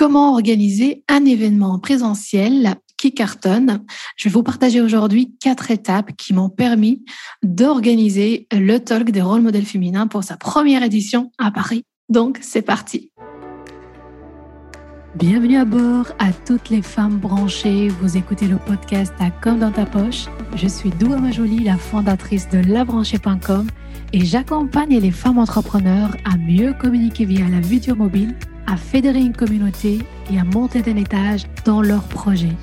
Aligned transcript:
comment 0.00 0.32
organiser 0.32 1.04
un 1.08 1.26
événement 1.26 1.78
présentiel 1.78 2.76
qui 2.96 3.12
cartonne. 3.12 3.84
Je 4.16 4.30
vais 4.30 4.32
vous 4.32 4.42
partager 4.42 4.80
aujourd'hui 4.80 5.36
quatre 5.38 5.70
étapes 5.70 6.12
qui 6.16 6.32
m'ont 6.32 6.48
permis 6.48 7.04
d'organiser 7.42 8.46
le 8.50 8.78
talk 8.78 9.10
des 9.10 9.20
rôles 9.20 9.42
modèles 9.42 9.66
féminins 9.66 10.06
pour 10.06 10.24
sa 10.24 10.38
première 10.38 10.82
édition 10.82 11.30
à 11.36 11.50
Paris. 11.50 11.82
Donc, 12.08 12.38
c'est 12.40 12.62
parti. 12.62 13.12
Bienvenue 15.16 15.58
à 15.58 15.66
bord 15.66 16.06
à 16.18 16.32
toutes 16.32 16.70
les 16.70 16.80
femmes 16.80 17.18
branchées. 17.18 17.88
Vous 17.88 18.16
écoutez 18.16 18.48
le 18.48 18.56
podcast 18.56 19.12
à 19.18 19.30
Comme 19.30 19.58
dans 19.58 19.72
ta 19.72 19.84
poche. 19.84 20.28
Je 20.56 20.66
suis 20.66 20.88
Doua 20.88 21.18
Majoli, 21.18 21.58
la 21.58 21.76
fondatrice 21.76 22.48
de 22.48 22.58
labranchée.com 22.58 23.66
et 24.14 24.24
j'accompagne 24.24 24.98
les 24.98 25.10
femmes 25.10 25.38
entrepreneurs 25.38 26.16
à 26.24 26.38
mieux 26.38 26.72
communiquer 26.72 27.26
via 27.26 27.46
la 27.48 27.60
vidéo 27.60 27.94
mobile, 27.94 28.34
à 28.66 28.76
fédérer 28.76 29.20
une 29.20 29.36
communauté 29.36 29.98
et 30.32 30.38
à 30.38 30.44
monter 30.44 30.82
d'un 30.82 30.96
étage 30.96 31.42
dans 31.64 31.82
leurs 31.82 32.04
projets. 32.04 32.56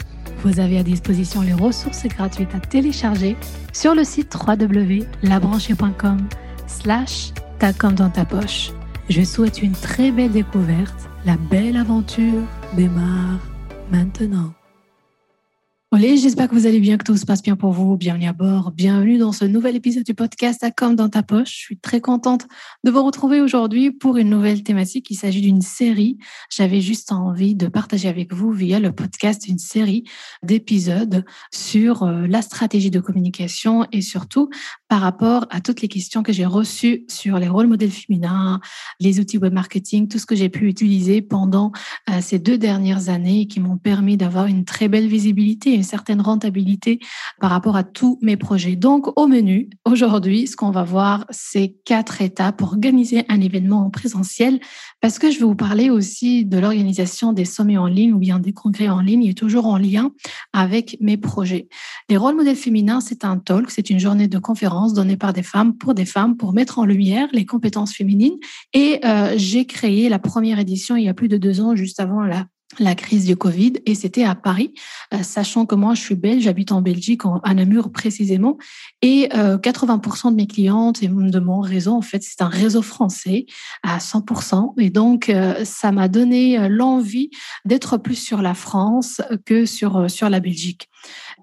Vous 0.43 0.59
avez 0.59 0.77
à 0.77 0.83
disposition 0.83 1.41
les 1.41 1.53
ressources 1.53 2.05
gratuites 2.05 2.53
à 2.53 2.59
télécharger 2.59 3.35
sur 3.73 3.95
le 3.95 4.03
site 4.03 4.35
www.labranchée.com 4.35 6.17
slash 6.67 7.31
ta 7.59 7.71
dans 7.73 8.09
ta 8.09 8.25
poche. 8.25 8.71
Je 9.09 9.23
souhaite 9.23 9.61
une 9.61 9.71
très 9.71 10.11
belle 10.11 10.31
découverte. 10.31 11.09
La 11.25 11.37
belle 11.37 11.77
aventure 11.77 12.43
démarre 12.75 13.39
maintenant. 13.91 14.56
J'espère 15.99 16.47
que 16.47 16.53
vous 16.53 16.67
allez 16.67 16.79
bien, 16.79 16.97
que 16.97 17.03
tout 17.03 17.17
se 17.17 17.25
passe 17.25 17.41
bien 17.41 17.55
pour 17.55 17.71
vous. 17.71 17.97
Bienvenue 17.97 18.27
à 18.27 18.33
bord. 18.33 18.71
Bienvenue 18.71 19.17
dans 19.17 19.31
ce 19.31 19.45
nouvel 19.45 19.75
épisode 19.75 20.03
du 20.03 20.13
podcast 20.13 20.63
à 20.63 20.69
comme 20.69 20.95
dans 20.95 21.09
ta 21.09 21.23
poche. 21.23 21.49
Je 21.49 21.55
suis 21.55 21.79
très 21.79 22.01
contente 22.01 22.45
de 22.83 22.91
vous 22.91 23.03
retrouver 23.03 23.41
aujourd'hui 23.41 23.89
pour 23.89 24.17
une 24.17 24.29
nouvelle 24.29 24.61
thématique. 24.61 25.09
Il 25.09 25.15
s'agit 25.15 25.41
d'une 25.41 25.61
série. 25.61 26.19
J'avais 26.55 26.81
juste 26.81 27.11
envie 27.11 27.55
de 27.55 27.67
partager 27.67 28.07
avec 28.07 28.31
vous 28.31 28.51
via 28.51 28.79
le 28.79 28.91
podcast 28.91 29.47
une 29.47 29.57
série 29.57 30.03
d'épisodes 30.43 31.25
sur 31.51 32.03
euh, 32.03 32.27
la 32.27 32.43
stratégie 32.43 32.91
de 32.91 32.99
communication 32.99 33.87
et 33.91 34.01
surtout 34.01 34.49
par 34.89 35.01
rapport 35.01 35.47
à 35.49 35.61
toutes 35.61 35.81
les 35.81 35.87
questions 35.87 36.21
que 36.21 36.31
j'ai 36.31 36.45
reçues 36.45 37.05
sur 37.07 37.39
les 37.39 37.47
rôles 37.47 37.67
modèles 37.67 37.91
féminins, 37.91 38.59
les 38.99 39.19
outils 39.19 39.39
web 39.39 39.53
marketing, 39.53 40.07
tout 40.07 40.19
ce 40.19 40.27
que 40.27 40.35
j'ai 40.35 40.49
pu 40.49 40.67
utiliser 40.67 41.23
pendant 41.23 41.71
euh, 42.09 42.21
ces 42.21 42.37
deux 42.37 42.59
dernières 42.59 43.09
années 43.09 43.47
qui 43.47 43.59
m'ont 43.59 43.77
permis 43.77 44.15
d'avoir 44.15 44.45
une 44.45 44.63
très 44.63 44.89
belle 44.89 45.07
visibilité 45.07 45.73
certaine 45.87 46.21
rentabilité 46.21 46.99
par 47.39 47.49
rapport 47.49 47.75
à 47.75 47.83
tous 47.83 48.19
mes 48.21 48.37
projets. 48.37 48.75
Donc, 48.75 49.17
au 49.19 49.27
menu, 49.27 49.69
aujourd'hui, 49.85 50.45
ce 50.47 50.55
qu'on 50.55 50.71
va 50.71 50.83
voir, 50.83 51.25
c'est 51.31 51.75
quatre 51.85 52.21
étapes 52.21 52.57
pour 52.57 52.69
organiser 52.69 53.25
un 53.29 53.41
événement 53.41 53.85
en 53.85 53.89
présentiel 53.89 54.59
parce 55.01 55.19
que 55.19 55.31
je 55.31 55.39
vais 55.39 55.45
vous 55.45 55.55
parler 55.55 55.89
aussi 55.89 56.45
de 56.45 56.57
l'organisation 56.57 57.33
des 57.33 57.45
sommets 57.45 57.77
en 57.77 57.87
ligne 57.87 58.13
ou 58.13 58.19
bien 58.19 58.39
des 58.39 58.53
congrès 58.53 58.89
en 58.89 59.01
ligne 59.01 59.25
et 59.25 59.33
toujours 59.33 59.65
en 59.67 59.77
lien 59.77 60.11
avec 60.53 60.97
mes 61.01 61.17
projets. 61.17 61.67
Les 62.09 62.17
rôles 62.17 62.35
modèles 62.35 62.55
féminins, 62.55 63.01
c'est 63.01 63.25
un 63.25 63.37
talk, 63.37 63.69
c'est 63.71 63.89
une 63.89 63.99
journée 63.99 64.27
de 64.27 64.39
conférence 64.39 64.93
donnée 64.93 65.17
par 65.17 65.33
des 65.33 65.43
femmes 65.43 65.77
pour 65.77 65.93
des 65.93 66.05
femmes 66.05 66.37
pour 66.37 66.53
mettre 66.53 66.79
en 66.79 66.85
lumière 66.85 67.27
les 67.31 67.45
compétences 67.45 67.93
féminines. 67.93 68.37
Et 68.73 68.99
euh, 69.05 69.33
j'ai 69.37 69.65
créé 69.65 70.09
la 70.09 70.19
première 70.19 70.59
édition 70.59 70.95
il 70.95 71.05
y 71.05 71.09
a 71.09 71.13
plus 71.13 71.27
de 71.27 71.37
deux 71.37 71.61
ans, 71.61 71.75
juste 71.75 71.99
avant 71.99 72.21
la 72.21 72.45
la 72.79 72.95
crise 72.95 73.25
du 73.25 73.35
Covid 73.35 73.73
et 73.85 73.95
c'était 73.95 74.23
à 74.23 74.35
Paris, 74.35 74.73
euh, 75.13 75.23
sachant 75.23 75.65
que 75.65 75.75
moi 75.75 75.93
je 75.93 76.01
suis 76.01 76.15
belge, 76.15 76.43
j'habite 76.43 76.71
en 76.71 76.81
Belgique, 76.81 77.21
à 77.43 77.53
Namur 77.53 77.91
précisément, 77.91 78.57
et 79.01 79.29
80% 79.31 80.27
euh, 80.27 80.31
de 80.31 80.35
mes 80.35 80.47
clientes 80.47 81.01
et 81.01 81.07
de 81.07 81.39
mon 81.39 81.61
réseau, 81.61 81.93
en 81.93 82.01
fait, 82.01 82.23
c'est 82.23 82.41
un 82.41 82.49
réseau 82.49 82.81
français 82.81 83.45
à 83.83 83.99
100%, 83.99 84.73
et 84.79 84.89
donc 84.89 85.29
euh, 85.29 85.63
ça 85.63 85.91
m'a 85.91 86.07
donné 86.07 86.67
l'envie 86.69 87.29
d'être 87.65 87.97
plus 87.97 88.15
sur 88.15 88.41
la 88.41 88.53
France 88.53 89.21
que 89.45 89.65
sur 89.65 90.09
sur 90.09 90.29
la 90.29 90.39
Belgique. 90.39 90.89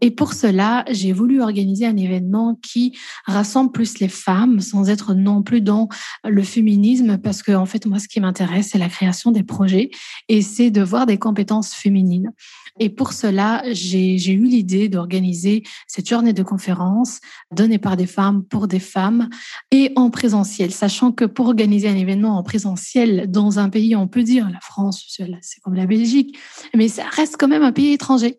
Et 0.00 0.10
pour 0.10 0.32
cela, 0.32 0.84
j'ai 0.90 1.12
voulu 1.12 1.40
organiser 1.40 1.86
un 1.86 1.96
événement 1.96 2.58
qui 2.62 2.96
rassemble 3.26 3.72
plus 3.72 3.98
les 4.00 4.08
femmes 4.08 4.60
sans 4.60 4.90
être 4.90 5.14
non 5.14 5.42
plus 5.42 5.60
dans 5.60 5.88
le 6.24 6.42
féminisme 6.42 7.18
parce 7.18 7.42
que, 7.42 7.52
en 7.52 7.66
fait, 7.66 7.86
moi, 7.86 7.98
ce 7.98 8.08
qui 8.08 8.20
m'intéresse, 8.20 8.70
c'est 8.72 8.78
la 8.78 8.88
création 8.88 9.30
des 9.30 9.42
projets 9.42 9.90
et 10.28 10.42
c'est 10.42 10.70
de 10.70 10.83
voir 10.83 11.06
des 11.06 11.18
compétences 11.18 11.74
féminines. 11.74 12.33
Et 12.80 12.89
pour 12.89 13.12
cela, 13.12 13.62
j'ai 13.70 14.33
eu 14.33 14.45
l'idée 14.45 14.89
d'organiser 14.89 15.62
cette 15.86 16.08
journée 16.08 16.33
de 16.33 16.42
conférence 16.42 17.20
donnée 17.52 17.79
par 17.79 17.96
des 17.96 18.07
femmes 18.07 18.42
pour 18.42 18.67
des 18.67 18.80
femmes 18.80 19.29
et 19.70 19.92
en 19.95 20.11
présentiel, 20.11 20.73
sachant 20.73 21.13
que 21.13 21.24
pour 21.24 21.46
organiser 21.46 21.89
un 21.89 21.96
événement 21.96 22.36
en 22.36 22.42
présentiel 22.42 23.30
dans 23.30 23.61
un 23.61 23.68
pays, 23.68 23.95
on 23.95 24.08
peut 24.08 24.24
dire 24.24 24.51
la 24.51 24.61
France, 24.61 25.05
c'est 25.08 25.61
comme 25.61 25.74
la 25.74 25.86
Belgique, 25.86 26.36
mais 26.74 26.89
ça 26.89 27.05
reste 27.05 27.36
quand 27.39 27.48
même 27.48 27.63
un 27.63 27.73
pays 27.73 27.92
étranger. 27.92 28.36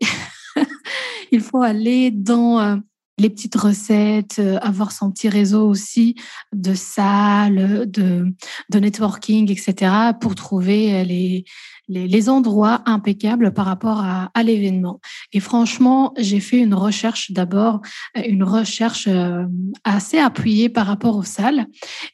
il 1.32 1.42
faut 1.42 1.62
aller 1.62 2.12
dans 2.12 2.60
euh, 2.60 2.76
les 3.18 3.30
petites 3.30 3.56
recettes, 3.56 4.40
euh, 4.40 4.58
avoir 4.62 4.92
son 4.92 5.12
petit 5.12 5.30
réseau 5.30 5.68
aussi 5.68 6.16
de 6.54 6.74
salles, 6.74 7.90
de, 7.90 8.34
de 8.70 8.80
networking, 8.80 9.50
etc., 9.52 9.94
pour 10.20 10.36
trouver 10.36 10.94
euh, 10.94 11.04
les, 11.88 12.08
les, 12.08 12.30
endroits 12.30 12.82
impeccables 12.86 13.54
par 13.54 13.66
rapport 13.66 14.00
à, 14.00 14.32
à 14.34 14.44
l'événement. 14.44 15.00
Et 15.34 15.40
franchement, 15.40 16.14
j'ai 16.18 16.40
fait 16.40 16.60
une 16.60 16.74
recherche 16.74 17.32
d'abord, 17.32 17.82
une 18.16 18.44
recherche 18.44 19.08
assez 19.84 20.18
appuyée 20.18 20.70
par 20.70 20.88
rapport 20.88 21.16
aux 21.16 21.24
salles. 21.24 21.68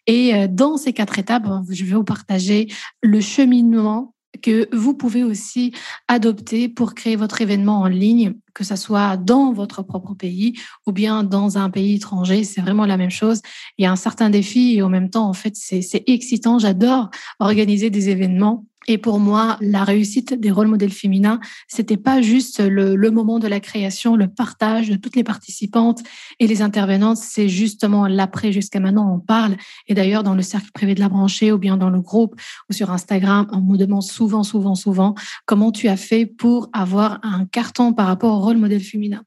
Et 0.07 0.47
dans 0.47 0.77
ces 0.77 0.93
quatre 0.93 1.19
étapes, 1.19 1.47
je 1.69 1.85
vais 1.85 1.95
vous 1.95 2.03
partager 2.03 2.67
le 3.01 3.21
cheminement 3.21 4.13
que 4.41 4.67
vous 4.75 4.93
pouvez 4.93 5.23
aussi 5.23 5.73
adopter 6.07 6.69
pour 6.69 6.95
créer 6.95 7.15
votre 7.15 7.41
événement 7.41 7.81
en 7.81 7.87
ligne, 7.87 8.33
que 8.53 8.63
ce 8.63 8.75
soit 8.75 9.17
dans 9.17 9.53
votre 9.53 9.83
propre 9.83 10.13
pays 10.13 10.53
ou 10.87 10.91
bien 10.91 11.23
dans 11.23 11.57
un 11.57 11.69
pays 11.69 11.95
étranger. 11.95 12.43
C'est 12.43 12.61
vraiment 12.61 12.85
la 12.85 12.97
même 12.97 13.11
chose. 13.11 13.41
Il 13.77 13.83
y 13.83 13.85
a 13.85 13.91
un 13.91 13.97
certain 13.97 14.29
défi 14.29 14.75
et 14.75 14.81
en 14.81 14.89
même 14.89 15.09
temps, 15.09 15.27
en 15.27 15.33
fait, 15.33 15.55
c'est 15.55 16.03
excitant. 16.07 16.59
J'adore 16.59 17.09
organiser 17.39 17.89
des 17.89 18.09
événements 18.09 18.65
et 18.91 18.97
pour 18.97 19.21
moi, 19.21 19.57
la 19.61 19.85
réussite 19.85 20.33
des 20.33 20.51
rôles 20.51 20.67
modèles 20.67 20.91
féminins, 20.91 21.39
c'était 21.69 21.95
pas 21.95 22.21
juste 22.21 22.59
le, 22.59 23.09
moment 23.09 23.39
de 23.39 23.47
la 23.47 23.61
création, 23.61 24.17
le 24.17 24.27
partage 24.27 24.89
de 24.89 24.97
toutes 24.97 25.15
les 25.15 25.23
participantes 25.23 26.03
et 26.41 26.47
les 26.47 26.61
intervenantes, 26.61 27.15
c'est 27.15 27.47
justement 27.47 28.05
l'après. 28.05 28.51
Jusqu'à 28.51 28.81
maintenant, 28.81 29.15
on 29.15 29.19
parle. 29.19 29.55
Et 29.87 29.93
d'ailleurs, 29.93 30.23
dans 30.23 30.35
le 30.35 30.41
cercle 30.41 30.71
privé 30.73 30.93
de 30.93 30.99
la 30.99 31.07
branchée 31.07 31.53
ou 31.53 31.57
bien 31.57 31.77
dans 31.77 31.89
le 31.89 32.01
groupe 32.01 32.35
ou 32.69 32.73
sur 32.73 32.91
Instagram, 32.91 33.47
on 33.53 33.61
me 33.61 33.77
demande 33.77 34.03
souvent, 34.03 34.43
souvent, 34.43 34.75
souvent 34.75 35.15
comment 35.45 35.71
tu 35.71 35.87
as 35.87 35.95
fait 35.95 36.25
pour 36.25 36.69
avoir 36.73 37.21
un 37.23 37.45
carton 37.45 37.93
par 37.93 38.07
rapport 38.07 38.39
au 38.39 38.41
rôle 38.41 38.57
modèle 38.57 38.81
féminin. 38.81 39.23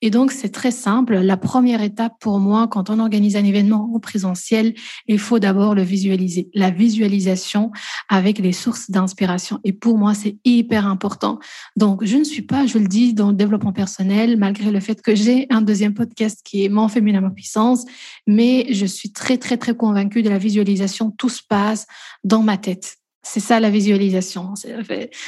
Et 0.00 0.10
donc, 0.10 0.30
c'est 0.30 0.50
très 0.50 0.70
simple. 0.70 1.16
La 1.16 1.36
première 1.36 1.82
étape 1.82 2.12
pour 2.20 2.38
moi, 2.38 2.68
quand 2.68 2.88
on 2.88 3.00
organise 3.00 3.34
un 3.34 3.44
événement 3.44 3.90
en 3.92 3.98
présentiel, 3.98 4.74
il 5.08 5.18
faut 5.18 5.40
d'abord 5.40 5.74
le 5.74 5.82
visualiser. 5.82 6.50
La 6.54 6.70
visualisation 6.70 7.72
avec 8.08 8.38
les 8.38 8.52
sources 8.52 8.92
d'inspiration. 8.92 9.07
Et 9.64 9.72
pour 9.72 9.98
moi, 9.98 10.14
c'est 10.14 10.36
hyper 10.44 10.86
important. 10.86 11.38
Donc, 11.76 12.04
je 12.04 12.16
ne 12.16 12.24
suis 12.24 12.42
pas, 12.42 12.66
je 12.66 12.78
le 12.78 12.86
dis, 12.86 13.14
dans 13.14 13.28
le 13.28 13.34
développement 13.34 13.72
personnel, 13.72 14.36
malgré 14.36 14.70
le 14.70 14.80
fait 14.80 15.00
que 15.02 15.14
j'ai 15.14 15.46
un 15.50 15.62
deuxième 15.62 15.94
podcast 15.94 16.40
qui 16.44 16.64
est 16.64 16.68
Mon 16.68 16.88
féminin, 16.88 17.20
ma 17.20 17.30
puissance, 17.30 17.84
mais 18.26 18.66
je 18.70 18.86
suis 18.86 19.12
très, 19.12 19.38
très, 19.38 19.56
très 19.56 19.74
convaincue 19.74 20.22
de 20.22 20.30
la 20.30 20.38
visualisation. 20.38 21.10
Tout 21.10 21.28
se 21.28 21.42
passe 21.46 21.86
dans 22.24 22.42
ma 22.42 22.56
tête. 22.56 22.97
C'est 23.22 23.40
ça 23.40 23.60
la 23.60 23.68
visualisation. 23.68 24.54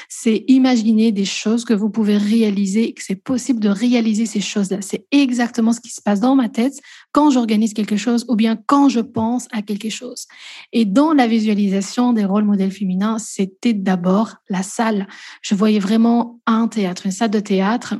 C'est 0.09 0.45
imaginer 0.49 1.13
des 1.13 1.25
choses 1.25 1.65
que 1.65 1.75
vous 1.75 1.91
pouvez 1.91 2.17
réaliser, 2.17 2.93
que 2.93 3.03
c'est 3.03 3.17
possible 3.17 3.61
de 3.61 3.69
réaliser 3.69 4.27
ces 4.27 4.41
choses-là. 4.41 4.79
C'est 4.81 5.07
exactement 5.11 5.73
ce 5.73 5.81
qui 5.81 5.91
se 5.91 6.01
passe 6.01 6.21
dans 6.21 6.37
ma 6.37 6.49
tête 6.49 6.75
quand 7.13 7.31
j'organise 7.31 7.75
quelque 7.75 7.97
chose 7.97 8.25
ou 8.29 8.37
bien 8.37 8.57
quand 8.67 8.89
je 8.89 9.01
pense 9.01 9.49
à 9.51 9.63
quelque 9.63 9.91
chose. 9.91 10.27
Et 10.73 10.85
dans 10.85 11.13
la 11.13 11.27
visualisation 11.27 12.13
des 12.13 12.25
rôles 12.25 12.45
modèles 12.45 12.71
féminins, 12.71 13.19
c'était 13.19 13.75
d'abord 13.75 14.37
la 14.49 14.63
salle. 14.63 15.09
Je 15.43 15.55
voyais 15.55 15.81
vraiment 15.81 16.41
un 16.47 16.69
théâtre, 16.69 17.07
une 17.07 17.13
salle 17.13 17.31
de 17.31 17.41
théâtre 17.41 17.97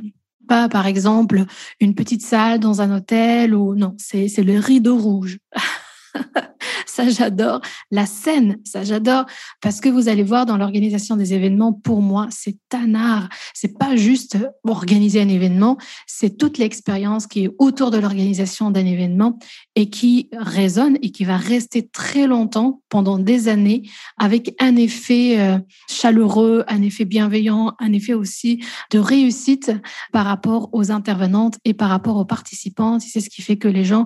pas, 0.47 0.67
par 0.67 0.85
exemple, 0.85 1.45
une 1.79 1.95
petite 1.95 2.23
salle 2.23 2.59
dans 2.59 2.81
un 2.81 2.97
hôtel 2.97 3.55
ou 3.55 3.73
non, 3.73 3.95
c'est 3.97 4.27
le 4.39 4.59
rideau 4.59 4.97
rouge. 4.97 5.37
ça 6.85 7.09
j'adore. 7.09 7.61
La 7.91 8.05
scène, 8.05 8.57
ça 8.63 8.83
j'adore 8.83 9.25
parce 9.61 9.81
que 9.81 9.89
vous 9.89 10.09
allez 10.09 10.23
voir 10.23 10.45
dans 10.45 10.57
l'organisation 10.57 11.15
des 11.15 11.33
événements, 11.33 11.73
pour 11.73 12.01
moi, 12.01 12.27
c'est 12.29 12.57
un. 12.73 13.29
C'est 13.53 13.77
pas 13.77 13.95
juste 13.95 14.37
organiser 14.63 15.21
un 15.21 15.29
événement, 15.29 15.77
c'est 16.07 16.37
toute 16.37 16.57
l'expérience 16.57 17.27
qui 17.27 17.45
est 17.45 17.51
autour 17.59 17.91
de 17.91 17.97
l'organisation 17.97 18.71
d'un 18.71 18.85
événement 18.85 19.37
et 19.75 19.89
qui 19.89 20.29
résonne 20.37 20.97
et 21.01 21.11
qui 21.11 21.25
va 21.25 21.37
rester 21.37 21.87
très 21.87 22.27
longtemps 22.27 22.81
pendant 22.89 23.17
des 23.17 23.47
années 23.47 23.83
avec 24.17 24.55
un 24.59 24.75
effet 24.75 25.39
euh, 25.39 25.57
chaleureux, 25.89 26.63
un 26.67 26.81
effet 26.81 27.05
bienveillant, 27.05 27.73
un 27.79 27.93
effet 27.93 28.13
aussi 28.13 28.63
de 28.91 28.99
réussite 28.99 29.71
par 30.11 30.25
rapport 30.25 30.69
aux 30.73 30.91
intervenantes 30.91 31.57
et 31.65 31.73
par 31.73 31.89
rapport 31.89 32.17
aux 32.17 32.25
participants. 32.25 32.99
C'est 32.99 33.21
ce 33.21 33.29
qui 33.29 33.41
fait 33.41 33.57
que 33.57 33.67
les 33.67 33.85
gens, 33.85 34.05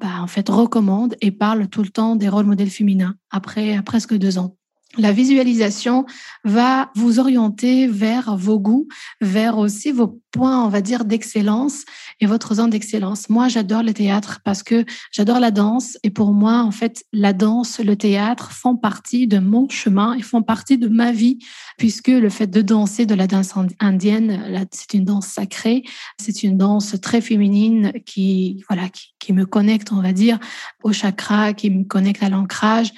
bah, 0.00 0.20
en 0.20 0.26
fait, 0.26 0.48
recommandent 0.48 1.16
et 1.20 1.30
parlent 1.44 1.68
tout 1.68 1.82
le 1.82 1.90
temps 1.90 2.16
des 2.16 2.30
rôles 2.30 2.46
modèles 2.46 2.70
féminins 2.70 3.16
après 3.30 3.82
presque 3.82 4.14
deux 4.14 4.38
ans. 4.38 4.56
La 4.96 5.12
visualisation 5.12 6.04
va 6.44 6.90
vous 6.94 7.18
orienter 7.18 7.86
vers 7.86 8.36
vos 8.36 8.58
goûts, 8.58 8.88
vers 9.20 9.58
aussi 9.58 9.92
vos 9.92 10.20
points, 10.30 10.64
on 10.64 10.68
va 10.68 10.80
dire, 10.80 11.04
d'excellence 11.04 11.84
et 12.20 12.26
votre 12.26 12.54
zone 12.54 12.70
d'excellence. 12.70 13.28
Moi, 13.28 13.48
j'adore 13.48 13.82
le 13.82 13.92
théâtre 13.92 14.40
parce 14.44 14.62
que 14.62 14.84
j'adore 15.12 15.40
la 15.40 15.50
danse 15.50 15.96
et 16.02 16.10
pour 16.10 16.32
moi, 16.32 16.62
en 16.62 16.70
fait, 16.70 17.04
la 17.12 17.32
danse, 17.32 17.80
le 17.80 17.96
théâtre 17.96 18.52
font 18.52 18.76
partie 18.76 19.26
de 19.26 19.38
mon 19.38 19.68
chemin 19.68 20.14
et 20.14 20.22
font 20.22 20.42
partie 20.42 20.78
de 20.78 20.88
ma 20.88 21.12
vie 21.12 21.38
puisque 21.78 22.08
le 22.08 22.28
fait 22.28 22.46
de 22.46 22.62
danser 22.62 23.06
de 23.06 23.14
la 23.14 23.26
danse 23.26 23.52
indienne, 23.80 24.68
c'est 24.72 24.94
une 24.94 25.04
danse 25.04 25.26
sacrée, 25.26 25.84
c'est 26.20 26.42
une 26.42 26.56
danse 26.56 27.00
très 27.00 27.20
féminine 27.20 27.92
qui, 28.04 28.64
voilà, 28.68 28.88
qui, 28.88 29.14
qui 29.18 29.32
me 29.32 29.46
connecte, 29.46 29.92
on 29.92 30.02
va 30.02 30.12
dire, 30.12 30.38
au 30.82 30.92
chakra, 30.92 31.52
qui 31.52 31.70
me 31.70 31.84
connecte 31.84 32.22
à 32.22 32.28
l'ancrage 32.28 32.92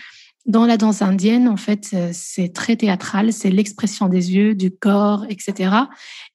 dans 0.47 0.65
la 0.65 0.77
danse 0.77 1.03
indienne, 1.03 1.49
en 1.49 1.57
fait, 1.57 1.91
euh, 1.93 2.11
c'est 2.13 2.53
très 2.53 2.77
théâtral, 2.77 3.33
c'est 3.33 3.51
l'expression 3.51 4.09
des 4.09 4.33
yeux, 4.35 4.55
du 4.55 4.71
corps, 4.71 5.25
etc. 5.29 5.71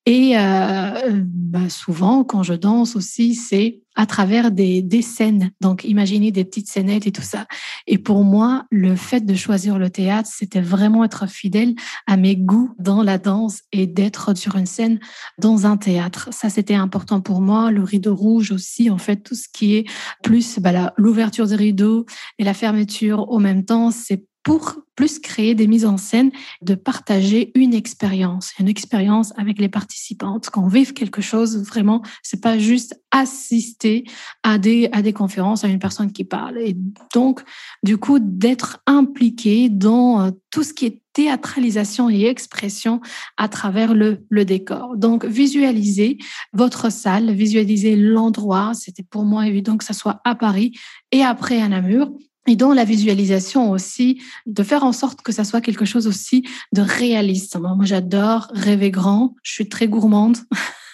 Et 0.08 0.36
euh, 0.36 1.22
bah, 1.24 1.70
souvent, 1.70 2.24
quand 2.24 2.42
je 2.42 2.54
danse 2.54 2.96
aussi, 2.96 3.36
c'est 3.36 3.82
à 3.96 4.08
travers 4.08 4.52
des, 4.52 4.82
des 4.82 5.04
scènes. 5.04 5.52
Donc, 5.62 5.84
imaginez 5.84 6.32
des 6.32 6.44
petites 6.44 6.70
scénettes 6.70 7.06
et 7.06 7.12
tout 7.12 7.22
ça. 7.22 7.46
Et 7.86 8.00
pour 8.00 8.24
moi, 8.24 8.66
le 8.72 8.96
fait 8.96 9.22
de 9.22 9.36
choisir 9.36 9.78
le 9.78 9.92
théâtre, 9.92 10.30
c'était 10.32 10.62
vraiment 10.62 11.04
être 11.04 11.28
fidèle 11.28 11.76
à 12.08 12.18
mes 12.18 12.36
goûts 12.36 12.74
dans 12.80 13.04
la 13.04 13.20
danse 13.20 13.62
et 13.72 13.86
d'être 13.86 14.36
sur 14.36 14.56
une 14.56 14.66
scène 14.66 15.00
dans 15.38 15.68
un 15.68 15.78
théâtre. 15.78 16.30
Ça, 16.32 16.50
c'était 16.50 16.74
important 16.74 17.22
pour 17.22 17.42
moi. 17.42 17.70
Le 17.70 17.84
rideau 17.84 18.16
rouge 18.16 18.52
aussi, 18.52 18.90
en 18.90 18.98
fait, 18.98 19.18
tout 19.18 19.36
ce 19.36 19.48
qui 19.54 19.76
est 19.76 19.86
plus 20.24 20.58
bah, 20.60 20.94
l'ouverture 20.98 21.48
du 21.48 21.56
rideau 21.56 22.06
et 22.40 22.44
la 22.44 22.56
fermeture 22.56 23.30
au 23.30 23.38
même 23.38 23.66
temps, 23.66 23.92
c'est 23.92 24.26
pour 24.44 24.76
plus 24.96 25.20
créer 25.20 25.56
des 25.56 25.68
mises 25.68 25.86
en 25.86 25.98
scène, 25.98 26.32
de 26.62 26.76
partager 26.76 27.52
une 27.56 27.74
expérience, 27.74 28.54
une 28.60 28.68
expérience 28.68 29.34
avec 29.38 29.60
les 29.60 29.70
participantes, 29.70 30.50
qu'on 30.50 30.68
vive 30.68 30.94
quelque 30.94 31.22
chose 31.22 31.58
vraiment, 31.58 32.02
c'est 32.24 32.42
pas 32.42 32.58
juste 32.58 33.00
assister 33.12 34.06
à 34.44 34.58
des, 34.58 34.90
à 34.92 35.02
des 35.02 35.14
conférences, 35.14 35.64
à 35.64 35.68
une 35.68 35.80
personne 35.80 36.12
qui 36.12 36.24
parle. 36.24 36.58
Et 36.60 36.76
donc, 37.14 37.42
du 37.84 37.98
coup, 37.98 38.20
d'être 38.20 38.80
impliqué 38.88 39.70
dans 39.70 40.22
euh, 40.22 40.32
tout 40.50 40.64
ce 40.64 40.74
qui 40.74 40.86
est 40.86 41.02
théâtralisation 41.14 42.10
et 42.10 42.26
expression 42.26 43.02
à 43.38 43.50
travers 43.50 43.94
le, 43.94 44.26
le 44.30 44.46
décor. 44.46 44.96
Donc, 44.96 45.26
visualisez 45.26 46.18
votre 46.54 46.92
salle, 46.92 47.32
visualisez 47.32 47.96
l'endroit. 47.96 48.72
C'était 48.74 49.04
pour 49.04 49.26
moi 49.26 49.46
évident 49.48 49.78
que 49.78 49.84
ça 49.84 49.94
soit 49.94 50.22
à 50.24 50.36
Paris 50.36 50.72
et 51.12 51.22
après 51.22 51.62
à 51.62 51.68
Namur 51.68 52.12
et 52.48 52.56
dans 52.56 52.74
la 52.74 52.86
visualisation 52.86 53.72
aussi, 53.72 54.22
de 54.46 54.64
faire 54.64 54.84
en 54.84 54.94
sorte 54.94 55.22
que 55.22 55.32
ça 55.32 55.44
soit 55.44 55.62
quelque 55.62 55.86
chose 55.86 56.08
aussi 56.08 56.44
de 56.74 56.82
réaliste. 56.82 57.58
Moi, 57.60 57.76
j'adore 57.84 58.48
rêver 58.54 58.90
grand. 58.90 59.36
Je 59.44 59.54
suis 59.54 59.70
très 59.70 59.88
gourmande. 59.88 60.38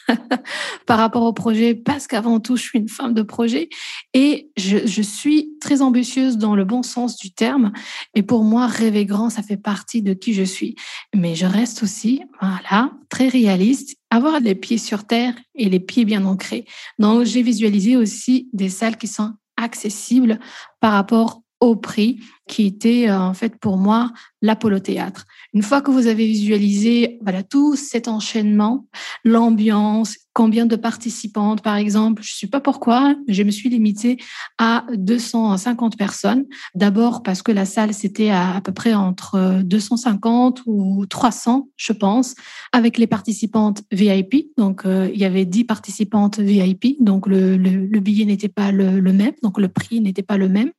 par 0.85 0.99
rapport 0.99 1.23
au 1.23 1.33
projet 1.33 1.75
parce 1.75 2.07
qu'avant 2.07 2.39
tout, 2.39 2.55
je 2.55 2.61
suis 2.61 2.79
une 2.79 2.87
femme 2.87 3.13
de 3.13 3.21
projet 3.21 3.67
et 4.13 4.49
je, 4.55 4.87
je, 4.87 5.01
suis 5.01 5.51
très 5.59 5.81
ambitieuse 5.81 6.37
dans 6.37 6.55
le 6.55 6.63
bon 6.63 6.81
sens 6.81 7.17
du 7.17 7.31
terme. 7.31 7.73
Et 8.15 8.23
pour 8.23 8.43
moi, 8.43 8.67
rêver 8.67 9.05
grand, 9.05 9.29
ça 9.29 9.43
fait 9.43 9.57
partie 9.57 10.01
de 10.01 10.13
qui 10.13 10.33
je 10.33 10.43
suis. 10.43 10.75
Mais 11.13 11.35
je 11.35 11.45
reste 11.45 11.83
aussi, 11.83 12.23
voilà, 12.39 12.91
très 13.09 13.27
réaliste, 13.27 13.97
avoir 14.09 14.39
les 14.39 14.55
pieds 14.55 14.77
sur 14.77 15.05
terre 15.05 15.35
et 15.55 15.69
les 15.69 15.79
pieds 15.79 16.05
bien 16.05 16.23
ancrés. 16.25 16.65
Donc, 16.99 17.25
j'ai 17.25 17.41
visualisé 17.41 17.97
aussi 17.97 18.49
des 18.53 18.69
salles 18.69 18.97
qui 18.97 19.07
sont 19.07 19.33
accessible 19.57 20.39
par 20.79 20.93
rapport 20.93 21.41
au 21.59 21.75
prix 21.75 22.19
qui 22.47 22.67
était 22.67 23.09
euh, 23.09 23.19
en 23.19 23.33
fait 23.33 23.59
pour 23.59 23.77
moi 23.77 24.11
l'Apollo 24.41 24.79
Théâtre. 24.79 25.25
Une 25.57 25.63
fois 25.63 25.81
que 25.81 25.89
vous 25.89 26.05
avez 26.05 26.27
visualisé 26.27 27.17
voilà 27.23 27.41
tout 27.41 27.75
cet 27.75 28.07
enchaînement, 28.07 28.85
l'ambiance, 29.23 30.15
combien 30.33 30.67
de 30.67 30.75
participantes 30.75 31.63
par 31.63 31.77
exemple, 31.77 32.21
je 32.21 32.35
sais 32.35 32.45
pas 32.45 32.59
pourquoi, 32.59 33.15
je 33.27 33.41
me 33.41 33.49
suis 33.49 33.67
limitée 33.67 34.17
à 34.59 34.85
250 34.93 35.97
personnes. 35.97 36.45
D'abord 36.75 37.23
parce 37.23 37.41
que 37.41 37.51
la 37.51 37.65
salle 37.65 37.95
c'était 37.95 38.29
à, 38.29 38.57
à 38.57 38.61
peu 38.61 38.71
près 38.71 38.93
entre 38.93 39.63
250 39.63 40.61
ou 40.67 41.07
300, 41.07 41.69
je 41.75 41.93
pense, 41.93 42.35
avec 42.71 42.99
les 42.99 43.07
participantes 43.07 43.81
VIP. 43.91 44.51
Donc 44.59 44.85
euh, 44.85 45.09
il 45.11 45.19
y 45.19 45.25
avait 45.25 45.45
10 45.45 45.63
participantes 45.63 46.37
VIP, 46.37 46.97
donc 47.01 47.25
le, 47.25 47.57
le, 47.57 47.99
billet 47.99 48.25
n'était 48.25 48.47
pas 48.47 48.71
le 48.71 49.01
même, 49.11 49.33
donc 49.41 49.57
le 49.57 49.69
prix 49.69 50.01
n'était 50.01 50.21
pas 50.21 50.37
le 50.37 50.49
même. 50.49 50.69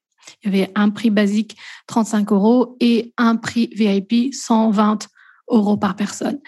Il 0.43 0.53
y 0.53 0.61
avait 0.61 0.73
un 0.75 0.91
prix 0.91 1.11
basique 1.11 1.57
35 1.87 2.33
euros 2.33 2.77
et 2.81 3.13
un 3.17 3.37
prix 3.37 3.71
VIP 3.75 4.35
120 4.35 5.09
euros 5.51 5.77
par 5.77 5.97
personne. 5.97 6.39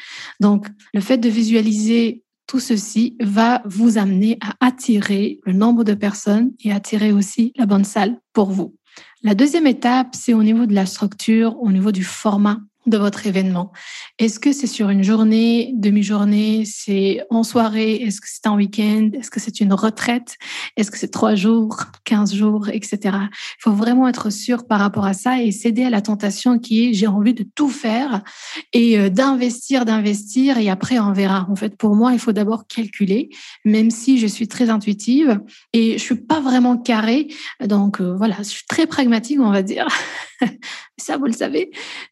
Donc, 0.40 0.66
le 0.92 1.00
fait 1.00 1.18
de 1.18 1.28
visualiser 1.28 2.22
tout 2.46 2.60
ceci 2.60 3.16
va 3.20 3.62
vous 3.64 3.96
amener 3.96 4.36
à 4.40 4.66
attirer 4.66 5.38
le 5.44 5.52
nombre 5.52 5.84
de 5.84 5.94
personnes 5.94 6.52
et 6.64 6.72
attirer 6.72 7.12
aussi 7.12 7.52
la 7.56 7.64
bonne 7.64 7.84
salle 7.84 8.18
pour 8.32 8.50
vous. 8.50 8.74
La 9.22 9.36
deuxième 9.36 9.68
étape, 9.68 10.08
c'est 10.14 10.34
au 10.34 10.42
niveau 10.42 10.66
de 10.66 10.74
la 10.74 10.86
structure, 10.86 11.56
au 11.62 11.70
niveau 11.70 11.92
du 11.92 12.02
format 12.02 12.58
de 12.86 12.96
votre 12.96 13.26
événement. 13.26 13.72
Est-ce 14.18 14.40
que 14.40 14.52
c'est 14.52 14.66
sur 14.66 14.88
une 14.88 15.02
journée, 15.02 15.72
demi-journée, 15.76 16.64
c'est 16.64 17.22
en 17.30 17.42
soirée, 17.42 17.96
est-ce 17.96 18.20
que 18.20 18.26
c'est 18.28 18.46
un 18.46 18.54
week-end, 18.54 19.10
est-ce 19.12 19.30
que 19.30 19.40
c'est 19.40 19.60
une 19.60 19.72
retraite, 19.74 20.36
est-ce 20.76 20.90
que 20.90 20.98
c'est 20.98 21.10
trois 21.10 21.34
jours, 21.34 21.84
quinze 22.04 22.34
jours, 22.34 22.68
etc. 22.70 22.98
Il 23.04 23.62
faut 23.62 23.72
vraiment 23.72 24.08
être 24.08 24.30
sûr 24.30 24.66
par 24.66 24.80
rapport 24.80 25.04
à 25.04 25.12
ça 25.12 25.42
et 25.42 25.52
céder 25.52 25.84
à 25.84 25.90
la 25.90 26.00
tentation 26.00 26.58
qui 26.58 26.88
est 26.88 26.92
j'ai 26.94 27.06
envie 27.06 27.34
de 27.34 27.44
tout 27.54 27.68
faire 27.68 28.22
et 28.72 28.98
euh, 28.98 29.10
d'investir, 29.10 29.84
d'investir 29.84 30.58
et 30.58 30.70
après 30.70 30.98
on 30.98 31.12
verra. 31.12 31.46
En 31.50 31.56
fait, 31.56 31.76
pour 31.76 31.94
moi, 31.94 32.12
il 32.12 32.18
faut 32.18 32.32
d'abord 32.32 32.66
calculer, 32.66 33.28
même 33.64 33.90
si 33.90 34.18
je 34.18 34.26
suis 34.26 34.48
très 34.48 34.70
intuitive 34.70 35.40
et 35.72 35.98
je 35.98 36.02
suis 36.02 36.16
pas 36.16 36.40
vraiment 36.40 36.78
carrée. 36.78 37.28
Donc 37.64 38.00
euh, 38.00 38.14
voilà, 38.16 38.36
je 38.38 38.48
suis 38.48 38.66
très 38.66 38.86
pragmatique, 38.86 39.38
on 39.40 39.50
va 39.50 39.62
dire. 39.62 39.86
ça, 40.98 41.16
vous 41.16 41.26
le 41.26 41.32
savez. 41.32 41.70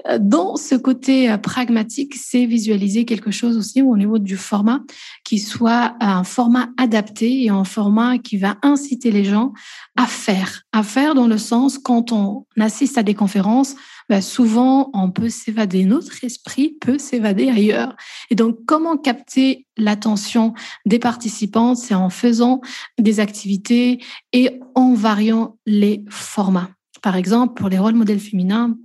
Euh, 0.08 0.19
dans 0.20 0.56
ce 0.56 0.75
côté 0.75 1.30
euh, 1.30 1.38
pragmatique, 1.38 2.14
c'est 2.14 2.46
visualiser 2.46 3.04
quelque 3.04 3.30
chose 3.30 3.56
aussi 3.56 3.82
au 3.82 3.96
niveau 3.96 4.19
du 4.19 4.36
format 4.36 4.80
qui 5.25 5.38
soit 5.38 5.96
un 6.00 6.25
format 6.25 6.69
adapté 6.76 7.44
et 7.44 7.50
un 7.50 7.64
format 7.64 8.19
qui 8.19 8.36
va 8.36 8.56
inciter 8.62 9.10
les 9.10 9.25
gens 9.25 9.52
à 9.96 10.06
faire. 10.06 10.62
À 10.72 10.82
faire 10.82 11.14
dans 11.14 11.26
le 11.26 11.38
sens, 11.38 11.78
quand 11.78 12.12
on 12.12 12.46
assiste 12.58 12.98
à 12.98 13.02
des 13.02 13.14
conférences, 13.14 13.75
bah, 14.08 14.22
souvent 14.22 14.90
on 14.94 15.10
peut 15.10 15.28
s'évader, 15.28 15.84
notre 15.84 16.24
esprit 16.24 16.76
peut 16.81 16.98
s'évader 16.98 17.48
ailleurs. 17.48 17.94
Et 18.31 18.34
donc, 18.34 18.58
comment 18.66 18.96
capter 18.96 19.67
l'attention 19.76 20.55
des 20.86 20.98
participants 20.98 21.74
C'est 21.74 21.94
en 21.94 22.10
faisant 22.10 22.60
des 22.98 23.20
activités 23.20 24.03
et 24.32 24.60
en 24.74 24.94
variant 24.94 25.58
les 25.67 26.05
formats. 26.08 26.70
Par 27.02 27.17
exemple, 27.17 27.55
pour 27.55 27.69
les 27.69 27.78
rôles 27.78 27.94
modèles 27.94 28.20
féminins, 28.20 28.76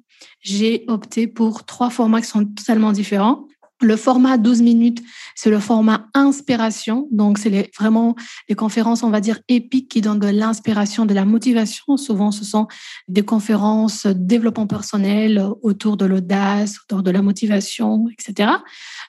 j'ai 0.41 0.86
opté 0.88 1.27
pour 1.27 1.65
trois 1.65 1.89
formats 1.89 2.22
qui 2.22 2.27
sont 2.27 2.46
totalement 2.46 2.91
différents. 2.91 3.48
Le 3.82 3.98
format 3.98 4.38
12 4.38 4.62
minutes, 4.62 5.03
c'est 5.36 5.50
le 5.50 5.60
format 5.60 6.08
inspiration. 6.13 7.08
Donc, 7.12 7.38
c'est 7.38 7.70
vraiment 7.77 8.15
les 8.48 8.55
conférences, 8.55 9.03
on 9.03 9.10
va 9.10 9.20
dire, 9.20 9.39
épiques 9.50 9.89
qui 9.89 10.00
donnent 10.00 10.20
de 10.20 10.27
l'inspiration, 10.27 11.05
de 11.05 11.13
la 11.13 11.25
motivation. 11.25 11.98
Souvent, 11.98 12.32
ce 12.32 12.46
sont 12.46 12.67
des 13.10 13.24
conférences 13.24 14.05
développement 14.08 14.67
personnel 14.67 15.43
autour 15.63 15.98
de 15.98 16.05
l'audace, 16.05 16.79
autour 16.84 17.03
de 17.03 17.12
la 17.12 17.22
motivation, 17.22 18.05
etc. 18.10 18.51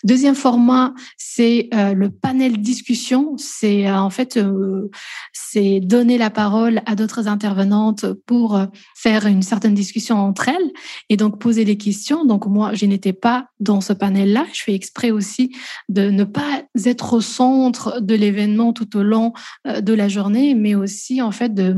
Deuxième 0.04 0.34
format, 0.34 0.92
c'est 1.16 1.70
euh, 1.72 1.94
le 1.94 2.10
panel 2.10 2.58
discussion. 2.60 3.38
C'est 3.38 3.88
euh, 3.88 3.96
en 3.96 4.10
fait, 4.10 4.36
euh, 4.36 4.90
c'est 5.32 5.80
donner 5.80 6.18
la 6.18 6.28
parole 6.28 6.82
à 6.84 6.94
d'autres 6.94 7.26
intervenantes 7.26 8.04
pour 8.26 8.60
faire 8.94 9.24
une 9.24 9.40
certaine 9.40 9.72
discussion 9.72 10.18
entre 10.18 10.50
elles 10.50 10.72
et 11.08 11.16
donc 11.16 11.40
poser 11.40 11.64
des 11.64 11.78
questions. 11.78 12.26
Donc 12.26 12.46
moi, 12.46 12.74
je 12.74 12.84
n'étais 12.84 13.14
pas 13.14 13.46
dans 13.60 13.80
ce 13.80 13.94
panel-là. 13.94 14.44
Je 14.52 14.62
fais 14.62 14.74
exprès 14.74 15.10
aussi 15.10 15.56
de 15.88 16.10
ne 16.10 16.24
pas 16.24 16.64
être 16.84 17.14
au 17.14 17.22
centre 17.22 18.02
de 18.02 18.14
l'événement 18.14 18.74
tout 18.74 18.98
au 18.98 19.02
long 19.02 19.32
de 19.64 19.94
la 19.94 20.08
journée, 20.08 20.54
mais 20.54 20.74
aussi 20.74 21.22
en 21.22 21.30
fait 21.30 21.54
de 21.54 21.74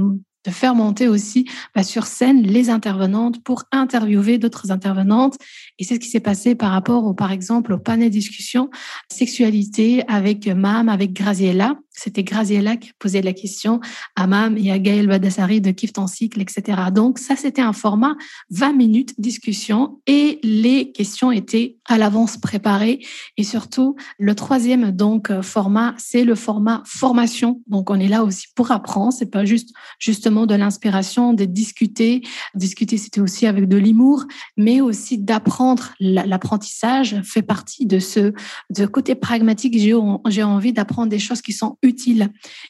de 0.47 0.51
faire 0.51 0.75
monter 0.75 1.09
aussi 1.09 1.47
bah, 1.75 1.83
sur 1.83 2.07
scène 2.07 2.43
les 2.43 2.71
intervenantes 2.71 3.43
pour 3.43 3.65
interviewer 3.73 4.39
d'autres 4.39 4.71
intervenantes. 4.71 5.37
Et 5.79 5.85
c'est 5.85 5.95
ce 5.95 6.01
qui 6.01 6.09
s'est 6.09 6.21
passé 6.21 6.55
par 6.55 6.71
rapport, 6.71 7.05
au, 7.05 7.15
par 7.15 7.33
exemple, 7.33 7.73
au 7.73 7.79
panel 7.79 8.11
discussion 8.11 8.71
sexualité 9.11 10.05
avec 10.09 10.47
Mam, 10.47 10.89
avec 10.89 11.13
Graziella. 11.13 11.77
C'était 11.97 12.25
Graziella 12.25 12.77
qui 12.77 12.93
posé 12.99 13.23
la 13.23 13.33
question 13.33 13.81
à 14.15 14.27
Mam 14.27 14.57
et 14.59 14.71
à 14.71 14.79
Gaël 14.79 15.07
Badassari 15.09 15.61
de 15.61 15.71
Kif 15.71 15.93
ton 15.95 16.07
cycle, 16.07 16.41
etc. 16.41 16.63
Donc 16.95 17.19
ça, 17.19 17.37
c'était 17.37 17.63
un 17.63 17.73
format 17.73 18.17
20 18.51 18.73
minutes 18.75 19.15
discussion 19.19 19.99
et 20.07 20.39
les 20.43 20.93
questions 20.93 21.33
étaient 21.33 21.79
à 21.87 21.99
l'avance 21.99 22.37
préparées. 22.37 23.01
Et 23.37 23.45
surtout, 23.45 23.97
le 24.19 24.35
troisième 24.35 24.91
donc 24.91 25.41
format, 25.41 25.95
c'est 25.99 26.25
le 26.25 26.35
format 26.35 26.83
formation. 26.87 27.63
Donc 27.67 27.91
on 27.91 27.99
est 27.99 28.09
là 28.09 28.25
aussi 28.25 28.47
pour 28.55 28.71
apprendre. 28.71 29.13
C'est 29.13 29.31
pas 29.31 29.45
juste 29.45 29.71
justement 29.99 30.47
de 30.47 30.55
l'inspiration, 30.55 31.33
de 31.33 31.45
discuter. 31.45 32.23
Discuter, 32.55 32.99
c'était 32.99 33.21
aussi 33.21 33.47
avec 33.47 33.69
de 33.69 33.77
l'humour, 33.77 34.25
mais 34.57 34.81
aussi 34.81 35.19
d'apprendre. 35.19 35.95
L'apprentissage 35.99 37.21
fait 37.23 37.43
partie 37.43 37.87
de 37.87 37.99
ce 37.99 38.33
de 38.71 38.87
côté 38.87 39.15
pragmatique. 39.15 39.79
J'ai 39.79 40.43
envie 40.43 40.73
d'apprendre 40.73 41.09
des 41.09 41.19
choses 41.19 41.41
qui 41.41 41.53
sont 41.53 41.79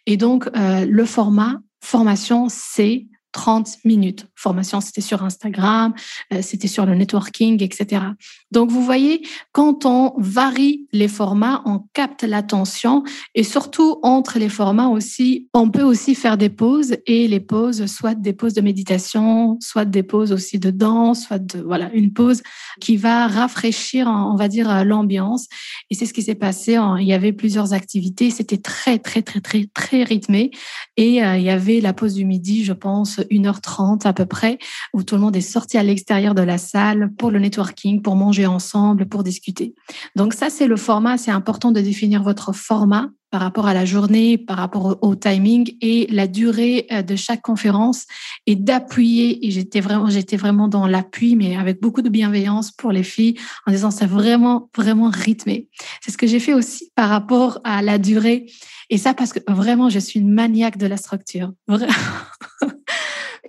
Et 0.06 0.16
donc, 0.16 0.48
euh, 0.56 0.84
le 0.86 1.04
format 1.04 1.60
formation, 1.80 2.48
c'est 2.48 3.06
30 3.36 3.84
minutes. 3.84 4.26
Formation, 4.34 4.80
c'était 4.80 5.02
sur 5.02 5.22
Instagram, 5.22 5.92
euh, 6.32 6.40
c'était 6.40 6.68
sur 6.68 6.86
le 6.86 6.94
networking, 6.94 7.62
etc. 7.62 8.02
Donc, 8.50 8.70
vous 8.70 8.82
voyez, 8.82 9.26
quand 9.52 9.84
on 9.84 10.14
varie 10.16 10.86
les 10.92 11.06
formats, 11.06 11.60
on 11.66 11.80
capte 11.92 12.22
l'attention 12.22 13.04
et 13.34 13.42
surtout 13.42 13.98
entre 14.02 14.38
les 14.38 14.48
formats 14.48 14.88
aussi, 14.88 15.48
on 15.52 15.70
peut 15.70 15.82
aussi 15.82 16.14
faire 16.14 16.38
des 16.38 16.48
pauses 16.48 16.96
et 17.04 17.28
les 17.28 17.40
pauses, 17.40 17.84
soit 17.84 18.14
des 18.14 18.32
pauses 18.32 18.54
de 18.54 18.62
méditation, 18.62 19.58
soit 19.60 19.84
des 19.84 20.02
pauses 20.02 20.32
aussi 20.32 20.58
de 20.58 20.70
danse, 20.70 21.26
soit 21.26 21.56
voilà, 21.62 21.92
une 21.92 22.14
pause 22.14 22.42
qui 22.80 22.96
va 22.96 23.26
rafraîchir, 23.26 24.06
on 24.08 24.36
va 24.36 24.48
dire, 24.48 24.82
l'ambiance. 24.86 25.46
Et 25.90 25.94
c'est 25.94 26.06
ce 26.06 26.14
qui 26.14 26.22
s'est 26.22 26.34
passé. 26.34 26.78
Il 27.00 27.06
y 27.06 27.12
avait 27.12 27.34
plusieurs 27.34 27.74
activités. 27.74 28.30
C'était 28.30 28.56
très, 28.56 28.98
très, 28.98 29.20
très, 29.20 29.42
très, 29.42 29.66
très 29.74 30.04
rythmé. 30.04 30.52
Et 30.96 31.22
euh, 31.22 31.36
il 31.36 31.44
y 31.44 31.50
avait 31.50 31.82
la 31.82 31.92
pause 31.92 32.14
du 32.14 32.24
midi, 32.24 32.64
je 32.64 32.72
pense, 32.72 33.20
1h30 33.30 34.06
à 34.06 34.12
peu 34.12 34.26
près, 34.26 34.58
où 34.92 35.02
tout 35.02 35.14
le 35.14 35.20
monde 35.20 35.36
est 35.36 35.40
sorti 35.40 35.78
à 35.78 35.82
l'extérieur 35.82 36.34
de 36.34 36.42
la 36.42 36.58
salle 36.58 37.12
pour 37.18 37.30
le 37.30 37.38
networking, 37.38 38.02
pour 38.02 38.16
manger 38.16 38.46
ensemble, 38.46 39.06
pour 39.06 39.22
discuter. 39.22 39.74
Donc 40.14 40.34
ça, 40.34 40.50
c'est 40.50 40.66
le 40.66 40.76
format. 40.76 41.18
C'est 41.18 41.30
important 41.30 41.72
de 41.72 41.80
définir 41.80 42.22
votre 42.22 42.52
format 42.52 43.10
par 43.30 43.40
rapport 43.40 43.66
à 43.66 43.74
la 43.74 43.84
journée, 43.84 44.38
par 44.38 44.56
rapport 44.56 44.98
au, 45.02 45.14
timing 45.14 45.76
et 45.80 46.06
la 46.10 46.26
durée 46.26 46.86
euh, 46.92 47.02
de 47.02 47.16
chaque 47.16 47.42
conférence 47.42 48.06
et 48.46 48.56
d'appuyer. 48.56 49.46
Et 49.46 49.50
j'étais 49.50 49.80
vraiment, 49.80 50.08
j'étais 50.08 50.36
vraiment 50.36 50.68
dans 50.68 50.86
l'appui, 50.86 51.36
mais 51.36 51.56
avec 51.56 51.80
beaucoup 51.80 52.02
de 52.02 52.08
bienveillance 52.08 52.70
pour 52.70 52.92
les 52.92 53.02
filles 53.02 53.34
en 53.66 53.72
disant 53.72 53.90
c'est 53.90 54.06
vraiment, 54.06 54.70
vraiment 54.76 55.10
rythmé. 55.10 55.68
C'est 56.00 56.12
ce 56.12 56.18
que 56.18 56.26
j'ai 56.26 56.40
fait 56.40 56.54
aussi 56.54 56.90
par 56.94 57.08
rapport 57.08 57.60
à 57.64 57.82
la 57.82 57.98
durée. 57.98 58.46
Et 58.90 58.98
ça 58.98 59.12
parce 59.12 59.32
que 59.32 59.40
vraiment, 59.48 59.90
je 59.90 59.98
suis 59.98 60.20
une 60.20 60.32
maniaque 60.32 60.78
de 60.78 60.86
la 60.86 60.96
structure. 60.96 61.52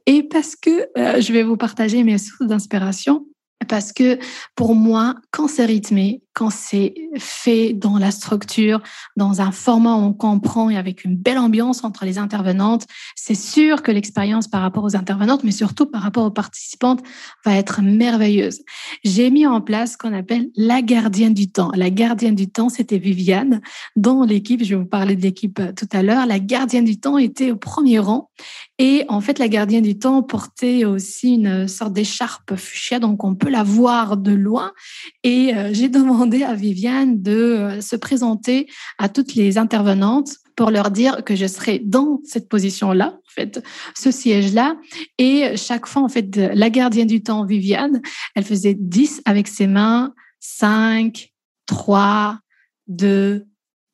et 0.07 0.23
parce 0.23 0.55
que 0.55 0.87
euh, 0.97 1.21
je 1.21 1.31
vais 1.31 1.43
vous 1.43 1.57
partager 1.57 2.03
mes 2.03 2.17
sources 2.17 2.47
d'inspiration. 2.47 3.27
Parce 3.67 3.91
que 3.91 4.17
pour 4.55 4.75
moi, 4.75 5.15
quand 5.31 5.47
c'est 5.47 5.65
rythmé, 5.65 6.21
quand 6.37 6.51
c'est 6.51 6.93
fait 7.17 7.73
dans 7.73 7.97
la 7.97 8.11
structure, 8.11 8.83
dans 9.15 9.41
un 9.41 9.51
format 9.51 9.95
où 9.95 10.01
on 10.01 10.13
comprend 10.13 10.69
et 10.69 10.77
avec 10.77 11.03
une 11.03 11.15
belle 11.15 11.39
ambiance 11.39 11.83
entre 11.83 12.05
les 12.05 12.19
intervenantes, 12.19 12.85
c'est 13.15 13.33
sûr 13.33 13.81
que 13.81 13.91
l'expérience 13.91 14.47
par 14.47 14.61
rapport 14.61 14.83
aux 14.83 14.95
intervenantes, 14.95 15.43
mais 15.43 15.49
surtout 15.49 15.87
par 15.87 16.03
rapport 16.03 16.25
aux 16.25 16.31
participantes, 16.31 17.01
va 17.43 17.55
être 17.55 17.81
merveilleuse. 17.81 18.59
J'ai 19.03 19.31
mis 19.31 19.47
en 19.47 19.61
place 19.61 19.93
ce 19.93 19.97
qu'on 19.97 20.13
appelle 20.13 20.49
la 20.55 20.83
gardienne 20.83 21.33
du 21.33 21.49
temps. 21.49 21.71
La 21.73 21.89
gardienne 21.89 22.35
du 22.35 22.47
temps, 22.47 22.69
c'était 22.69 22.99
Viviane. 22.99 23.59
Dans 23.95 24.23
l'équipe, 24.23 24.63
je 24.63 24.75
vais 24.75 24.81
vous 24.81 24.85
parler 24.85 25.15
de 25.15 25.23
l'équipe 25.23 25.57
euh, 25.57 25.71
tout 25.75 25.89
à 25.91 26.03
l'heure, 26.03 26.27
la 26.27 26.37
gardienne 26.37 26.85
du 26.85 26.99
temps 26.99 27.17
était 27.17 27.49
au 27.49 27.55
premier 27.55 27.97
rang. 27.97 28.29
Et 28.77 29.05
en 29.07 29.21
fait, 29.21 29.39
la 29.39 29.47
gardienne 29.47 29.83
du 29.83 29.97
temps 29.97 30.21
portait 30.21 30.85
aussi 30.85 31.33
une 31.33 31.67
sorte 31.67 31.93
d'écharpe 31.93 32.55
fuchsia, 32.55 32.99
donc 32.99 33.23
on 33.23 33.33
peut 33.33 33.49
la 33.49 33.63
voir 33.63 34.17
de 34.17 34.33
loin. 34.33 34.71
Et 35.23 35.55
euh, 35.55 35.71
j'ai 35.73 35.89
demandé 35.97 36.26
à 36.35 36.53
Viviane 36.53 37.21
de 37.21 37.31
euh, 37.31 37.81
se 37.81 37.95
présenter 37.95 38.67
à 38.97 39.09
toutes 39.09 39.35
les 39.35 39.57
intervenantes 39.57 40.29
pour 40.55 40.71
leur 40.71 40.91
dire 40.91 41.23
que 41.23 41.35
je 41.35 41.45
serai 41.45 41.79
dans 41.79 42.19
cette 42.23 42.49
position-là, 42.49 43.13
en 43.15 43.31
fait, 43.31 43.63
ce 43.95 44.09
siège-là. 44.09 44.75
Et 45.19 45.55
chaque 45.55 45.85
fois, 45.85 46.01
en 46.01 46.09
fait, 46.09 46.35
la 46.35 46.69
gardienne 46.69 47.07
du 47.07 47.21
temps, 47.21 47.45
Viviane, 47.45 48.01
elle 48.35 48.43
faisait 48.43 48.73
10 48.73 49.21
avec 49.25 49.47
ses 49.47 49.67
mains, 49.67 50.13
5, 50.39 51.29
3, 51.67 52.39
2, 52.87 53.45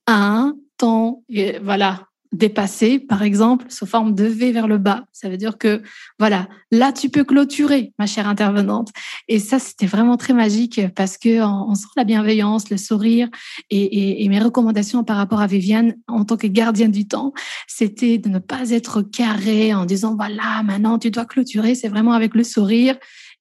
1, 0.08 0.56
temps. 0.78 1.24
Et 1.30 1.60
voilà, 1.60 2.08
dépasser, 2.34 3.00
par 3.00 3.24
exemple, 3.24 3.66
sous 3.70 3.86
forme 3.86 4.16
de 4.16 4.25
V 4.25 4.52
vers 4.52 4.68
le 4.68 4.78
bas. 4.78 5.06
Ça 5.12 5.30
veut 5.30 5.38
dire 5.38 5.58
que, 5.58 5.82
voilà, 6.20 6.48
là, 6.72 6.92
tu 6.92 7.10
peux 7.10 7.24
clôturer, 7.24 7.94
ma 8.00 8.08
chère 8.08 8.28
intervenante. 8.28 8.90
Et 9.28 9.40
ça, 9.40 9.60
c'était 9.60 9.86
vraiment 9.86 10.18
très 10.18 10.34
magique 10.34 10.82
parce 10.96 11.18
que 11.18 11.42
on, 11.44 11.75
sent 11.75 11.88
la 11.96 12.04
bienveillance, 12.04 12.70
le 12.70 12.78
sourire 12.78 13.30
et, 13.70 14.28
mes 14.28 14.40
recommandations 14.40 15.04
par 15.04 15.18
rapport 15.18 15.42
à 15.42 15.48
Viviane 15.48 15.96
en 16.08 16.25
tant 16.25 16.38
que 16.38 16.48
gardienne 16.48 16.92
du 16.92 17.08
temps, 17.08 17.34
c'était 17.68 18.18
de 18.18 18.30
ne 18.30 18.40
pas 18.40 18.72
être 18.72 19.04
carré 19.04 19.74
en 19.74 19.86
disant, 19.86 20.16
voilà, 20.16 20.63
maintenant, 20.63 20.98
tu 20.98 21.12
dois 21.12 21.25
clôturer. 21.25 21.75
C'est 21.75 21.90
vraiment 21.90 22.13
avec 22.13 22.34
le 22.34 22.44
sourire 22.44 22.96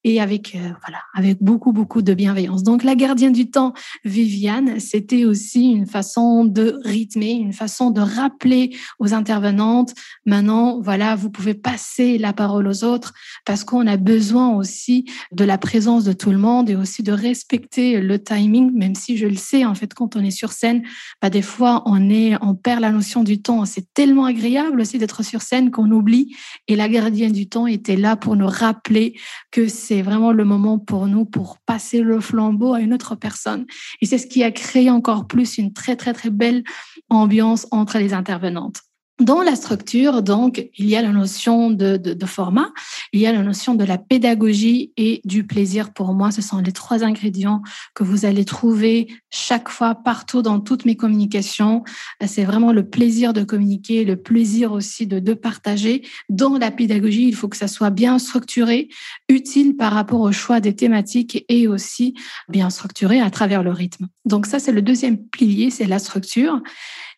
et 0.04 0.20
avec 0.20 0.54
euh, 0.54 0.58
voilà 0.84 0.98
avec 1.14 1.42
beaucoup 1.42 1.72
beaucoup 1.72 2.02
de 2.02 2.14
bienveillance. 2.14 2.62
Donc 2.62 2.84
la 2.84 2.94
gardienne 2.94 3.32
du 3.32 3.50
temps, 3.50 3.72
Viviane, 4.04 4.80
c'était 4.80 5.24
aussi 5.24 5.70
une 5.70 5.86
façon 5.86 6.44
de 6.44 6.78
rythmer, 6.84 7.32
une 7.32 7.52
façon 7.52 7.90
de 7.90 8.00
rappeler 8.00 8.76
aux 8.98 9.14
intervenantes 9.14 9.94
maintenant 10.26 10.80
voilà 10.80 11.14
vous 11.16 11.30
pouvez 11.30 11.54
passer 11.54 12.18
la 12.18 12.32
parole 12.32 12.66
aux 12.66 12.84
autres 12.84 13.12
parce 13.44 13.64
qu'on 13.64 13.86
a 13.86 13.96
besoin 13.96 14.54
aussi 14.54 15.06
de 15.32 15.44
la 15.44 15.58
présence 15.58 16.04
de 16.04 16.12
tout 16.12 16.30
le 16.30 16.38
monde 16.38 16.70
et 16.70 16.76
aussi 16.76 17.02
de 17.02 17.12
respecter 17.12 18.00
le 18.00 18.22
timing, 18.22 18.72
même 18.72 18.94
si 18.94 19.16
je 19.16 19.26
le 19.26 19.36
sais 19.36 19.64
en 19.64 19.74
fait 19.74 19.94
quand 19.94 20.16
on 20.16 20.24
est 20.24 20.30
sur 20.30 20.52
scène, 20.52 20.82
bah, 21.20 21.30
des 21.30 21.42
fois 21.42 21.82
on 21.86 22.10
est 22.10 22.36
on 22.42 22.54
perd 22.54 22.80
la 22.80 22.90
notion 22.90 23.22
du 23.22 23.40
temps. 23.40 23.64
C'est 23.64 23.92
tellement 23.94 24.24
agréable 24.24 24.80
aussi 24.80 24.98
d'être 24.98 25.22
sur 25.22 25.42
scène 25.42 25.70
qu'on 25.70 25.90
oublie 25.90 26.34
et 26.68 26.76
la 26.76 26.88
gardienne 26.88 27.32
du 27.32 27.48
temps 27.48 27.66
était 27.66 27.96
là 27.96 28.16
pour 28.16 28.36
nous 28.36 28.46
rappeler 28.46 29.14
que 29.50 29.68
c'est 29.68 29.91
c'est 29.92 30.00
vraiment 30.00 30.32
le 30.32 30.46
moment 30.46 30.78
pour 30.78 31.06
nous 31.06 31.26
pour 31.26 31.58
passer 31.66 32.00
le 32.00 32.18
flambeau 32.18 32.72
à 32.72 32.80
une 32.80 32.94
autre 32.94 33.14
personne. 33.14 33.66
Et 34.00 34.06
c'est 34.06 34.16
ce 34.16 34.26
qui 34.26 34.42
a 34.42 34.50
créé 34.50 34.88
encore 34.88 35.26
plus 35.26 35.58
une 35.58 35.74
très, 35.74 35.96
très, 35.96 36.14
très 36.14 36.30
belle 36.30 36.64
ambiance 37.10 37.66
entre 37.72 37.98
les 37.98 38.14
intervenantes. 38.14 38.80
Dans 39.22 39.42
la 39.42 39.54
structure, 39.54 40.20
donc, 40.20 40.68
il 40.76 40.86
y 40.86 40.96
a 40.96 41.02
la 41.02 41.12
notion 41.12 41.70
de, 41.70 42.26
format, 42.26 42.72
il 43.12 43.20
y 43.20 43.26
a 43.28 43.32
la 43.32 43.44
notion 43.44 43.76
de 43.76 43.84
la 43.84 43.96
pédagogie 43.96 44.92
et 44.96 45.20
du 45.24 45.46
plaisir. 45.46 45.92
Pour 45.92 46.12
moi, 46.12 46.32
ce 46.32 46.42
sont 46.42 46.58
les 46.58 46.72
trois 46.72 47.04
ingrédients 47.04 47.62
que 47.94 48.02
vous 48.02 48.24
allez 48.24 48.44
trouver 48.44 49.06
chaque 49.30 49.68
fois, 49.68 49.94
partout 49.94 50.42
dans 50.42 50.58
toutes 50.58 50.86
mes 50.86 50.96
communications. 50.96 51.84
C'est 52.26 52.42
vraiment 52.42 52.72
le 52.72 52.90
plaisir 52.90 53.32
de 53.32 53.44
communiquer, 53.44 54.04
le 54.04 54.16
plaisir 54.16 54.72
aussi 54.72 55.06
de, 55.06 55.20
de 55.20 55.34
partager. 55.34 56.02
Dans 56.28 56.58
la 56.58 56.72
pédagogie, 56.72 57.28
il 57.28 57.36
faut 57.36 57.48
que 57.48 57.56
ça 57.56 57.68
soit 57.68 57.90
bien 57.90 58.18
structuré, 58.18 58.88
utile 59.28 59.76
par 59.76 59.92
rapport 59.92 60.20
au 60.20 60.32
choix 60.32 60.58
des 60.58 60.74
thématiques 60.74 61.44
et 61.48 61.68
aussi 61.68 62.14
bien 62.48 62.70
structuré 62.70 63.20
à 63.20 63.30
travers 63.30 63.62
le 63.62 63.70
rythme. 63.70 64.08
Donc 64.24 64.46
ça, 64.46 64.58
c'est 64.58 64.72
le 64.72 64.82
deuxième 64.82 65.16
pilier, 65.16 65.70
c'est 65.70 65.86
la 65.86 66.00
structure. 66.00 66.60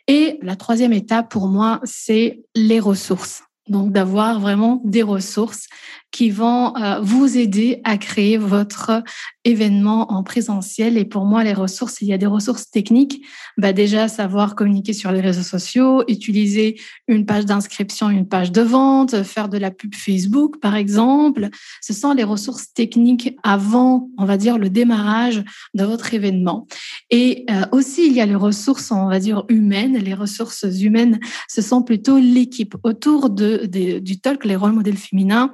Et 0.07 0.39
la 0.43 0.57
troisième 0.57 0.93
étape 0.93 1.31
pour 1.31 1.49
moi, 1.49 1.81
c'est 1.85 2.43
les 2.55 2.81
ressources. 2.81 3.43
Donc 3.69 3.93
d'avoir 3.93 4.41
vraiment 4.41 4.83
des 4.85 5.03
ressources 5.03 5.67
qui 6.15 6.31
vont 6.31 6.77
euh, 6.77 7.01
vous 7.01 7.37
aider 7.37 7.81
à 7.83 7.99
créer 7.99 8.37
votre 8.37 9.03
événement 9.43 10.13
en 10.13 10.23
présentiel. 10.23 10.97
Et 10.97 11.05
pour 11.05 11.25
moi, 11.25 11.43
les 11.43 11.53
ressources, 11.53 12.01
il 12.03 12.07
y 12.07 12.13
a 12.13 12.19
des 12.19 12.27
ressources 12.27 12.71
techniques. 12.71 13.21
Bah 13.59 13.73
déjà, 13.73 14.07
savoir 14.07 14.55
communiquer 14.55 14.93
sur 14.93 15.11
les 15.11 15.21
réseaux 15.21 15.43
sociaux, 15.43 16.05
utiliser 16.07 16.81
une 17.09 17.27
page 17.27 17.47
d'inscription, 17.47 18.11
une 18.11 18.29
page 18.29 18.53
de 18.53 18.63
vente, 18.63 19.25
faire 19.25 19.49
de 19.49 19.59
la 19.59 19.73
pub 19.73 19.93
Facebook, 19.93 20.61
par 20.61 20.77
exemple. 20.77 21.49
Ce 21.83 21.93
sont 21.93 22.13
les 22.13 22.23
ressources 22.23 22.73
techniques 22.73 23.37
avant, 23.43 24.09
on 24.17 24.25
va 24.25 24.37
dire, 24.37 24.57
le 24.57 24.71
démarrage 24.71 25.43
de 25.75 25.83
votre 25.83 26.15
événement. 26.15 26.69
Et 27.11 27.45
euh, 27.51 27.65
aussi, 27.73 28.07
il 28.07 28.13
y 28.13 28.21
a 28.21 28.27
les 28.27 28.37
ressources, 28.37 28.93
on 28.93 29.09
va 29.09 29.19
dire, 29.19 29.45
humaines. 29.49 29.99
Les 29.99 30.15
ressources 30.15 30.65
humaines, 30.81 31.19
ce 31.49 31.61
sont 31.61 31.83
plutôt 31.83 32.19
l'équipe. 32.19 32.77
Autour 32.85 33.31
de, 33.31 33.67
du 33.99 34.21
talk, 34.21 34.45
les 34.45 34.55
rôles 34.55 34.73
modèles 34.73 34.97
féminins, 34.97 35.53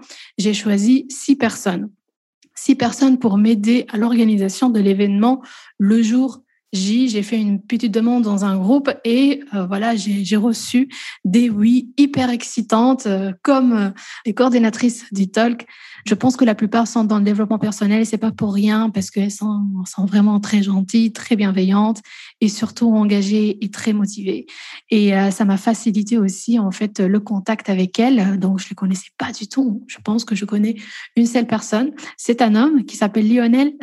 j'ai 0.50 0.62
choisi 0.62 1.06
six 1.08 1.36
personnes. 1.36 1.90
Six 2.56 2.74
personnes 2.74 3.20
pour 3.20 3.38
m'aider 3.38 3.86
à 3.88 3.96
l'organisation 3.96 4.68
de 4.68 4.80
l'événement 4.80 5.42
le 5.78 6.02
jour 6.02 6.42
j'ai 6.72 7.22
fait 7.22 7.40
une 7.40 7.60
petite 7.60 7.92
demande 7.92 8.22
dans 8.22 8.44
un 8.44 8.56
groupe 8.56 8.90
et 9.04 9.42
euh, 9.54 9.66
voilà, 9.66 9.96
j'ai 9.96 10.36
reçu 10.36 10.88
des 11.24 11.50
oui 11.50 11.92
hyper 11.96 12.30
excitantes 12.30 13.06
euh, 13.06 13.32
comme 13.42 13.72
euh, 13.72 13.90
les 14.24 14.34
coordinatrices 14.34 15.04
du 15.12 15.28
talk. 15.28 15.66
Je 16.06 16.14
pense 16.14 16.36
que 16.36 16.44
la 16.44 16.54
plupart 16.54 16.86
sont 16.86 17.04
dans 17.04 17.18
le 17.18 17.24
développement 17.24 17.58
personnel 17.58 18.02
et 18.02 18.04
c'est 18.04 18.18
pas 18.18 18.30
pour 18.30 18.54
rien 18.54 18.88
parce 18.88 19.10
qu'elles 19.10 19.32
sont, 19.32 19.66
sont 19.84 20.06
vraiment 20.06 20.38
très 20.38 20.62
gentilles, 20.62 21.12
très 21.12 21.34
bienveillantes 21.34 22.00
et 22.40 22.48
surtout 22.48 22.94
engagées 22.94 23.62
et 23.62 23.70
très 23.70 23.92
motivées. 23.92 24.46
Et 24.90 25.12
ça 25.30 25.44
m'a 25.44 25.58
facilité 25.58 26.16
aussi 26.16 26.58
en 26.58 26.70
fait 26.70 27.00
le 27.00 27.20
contact 27.20 27.68
avec 27.68 27.98
elles. 27.98 28.38
Donc 28.38 28.60
je 28.60 28.68
les 28.70 28.74
connaissais 28.74 29.10
pas 29.18 29.30
du 29.32 29.46
tout. 29.46 29.84
Je 29.88 29.98
pense 30.02 30.24
que 30.24 30.34
je 30.34 30.46
connais 30.46 30.76
une 31.16 31.26
seule 31.26 31.46
personne. 31.46 31.90
C'est 32.16 32.40
un 32.40 32.54
homme 32.54 32.84
qui 32.86 32.96
s'appelle 32.96 33.30
Lionel. 33.30 33.74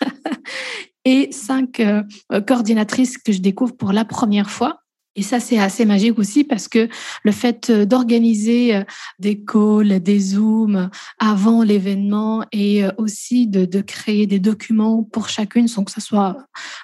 et 1.04 1.30
cinq 1.32 1.80
euh, 1.80 2.02
coordinatrices 2.46 3.18
que 3.18 3.32
je 3.32 3.40
découvre 3.40 3.76
pour 3.76 3.92
la 3.92 4.04
première 4.04 4.50
fois. 4.50 4.82
Et 5.18 5.22
ça, 5.22 5.40
c'est 5.40 5.58
assez 5.58 5.84
magique 5.84 6.16
aussi 6.20 6.44
parce 6.44 6.68
que 6.68 6.88
le 7.24 7.32
fait 7.32 7.70
euh, 7.70 7.84
d'organiser 7.84 8.76
euh, 8.76 8.84
des 9.18 9.42
calls, 9.44 10.00
des 10.00 10.20
zooms 10.20 10.90
avant 11.18 11.64
l'événement 11.64 12.44
et 12.52 12.84
euh, 12.84 12.92
aussi 12.98 13.48
de, 13.48 13.80
créer 13.80 14.28
des 14.28 14.38
documents 14.38 15.02
pour 15.02 15.28
chacune 15.28 15.66
sans 15.66 15.82
que 15.82 15.90
ce 15.90 16.00
soit 16.00 16.36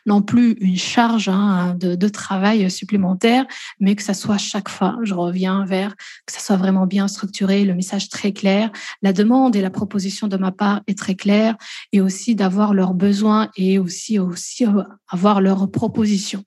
non 0.05 0.21
plus 0.21 0.57
une 0.61 0.76
charge 0.76 1.29
hein, 1.29 1.76
de, 1.79 1.95
de, 1.95 2.09
travail 2.09 2.69
supplémentaire, 2.73 3.47
mais 3.79 3.95
que 3.95 4.03
ça 4.03 4.14
soit 4.14 4.38
chaque 4.38 4.69
fois, 4.69 4.97
je 5.03 5.14
reviens 5.14 5.64
vers 5.64 5.95
que 6.26 6.33
ça 6.33 6.41
soit 6.41 6.57
vraiment 6.57 6.87
bien 6.87 7.07
structuré, 7.07 7.64
le 7.64 7.75
message 7.75 8.09
très 8.09 8.33
clair, 8.33 8.73
la 9.03 9.12
demande 9.12 9.55
et 9.55 9.61
la 9.61 9.71
proposition 9.71 10.26
de 10.26 10.37
ma 10.37 10.50
part 10.50 10.81
est 10.88 10.99
très 10.99 11.14
claire 11.14 11.55
et 11.93 12.00
aussi 12.00 12.35
d'avoir 12.35 12.75
leurs 12.75 12.95
besoins 12.95 13.50
et 13.57 13.79
aussi, 13.79 14.19
aussi 14.19 14.64
avoir 15.09 15.41
leurs 15.41 15.71
propositions. 15.71 16.43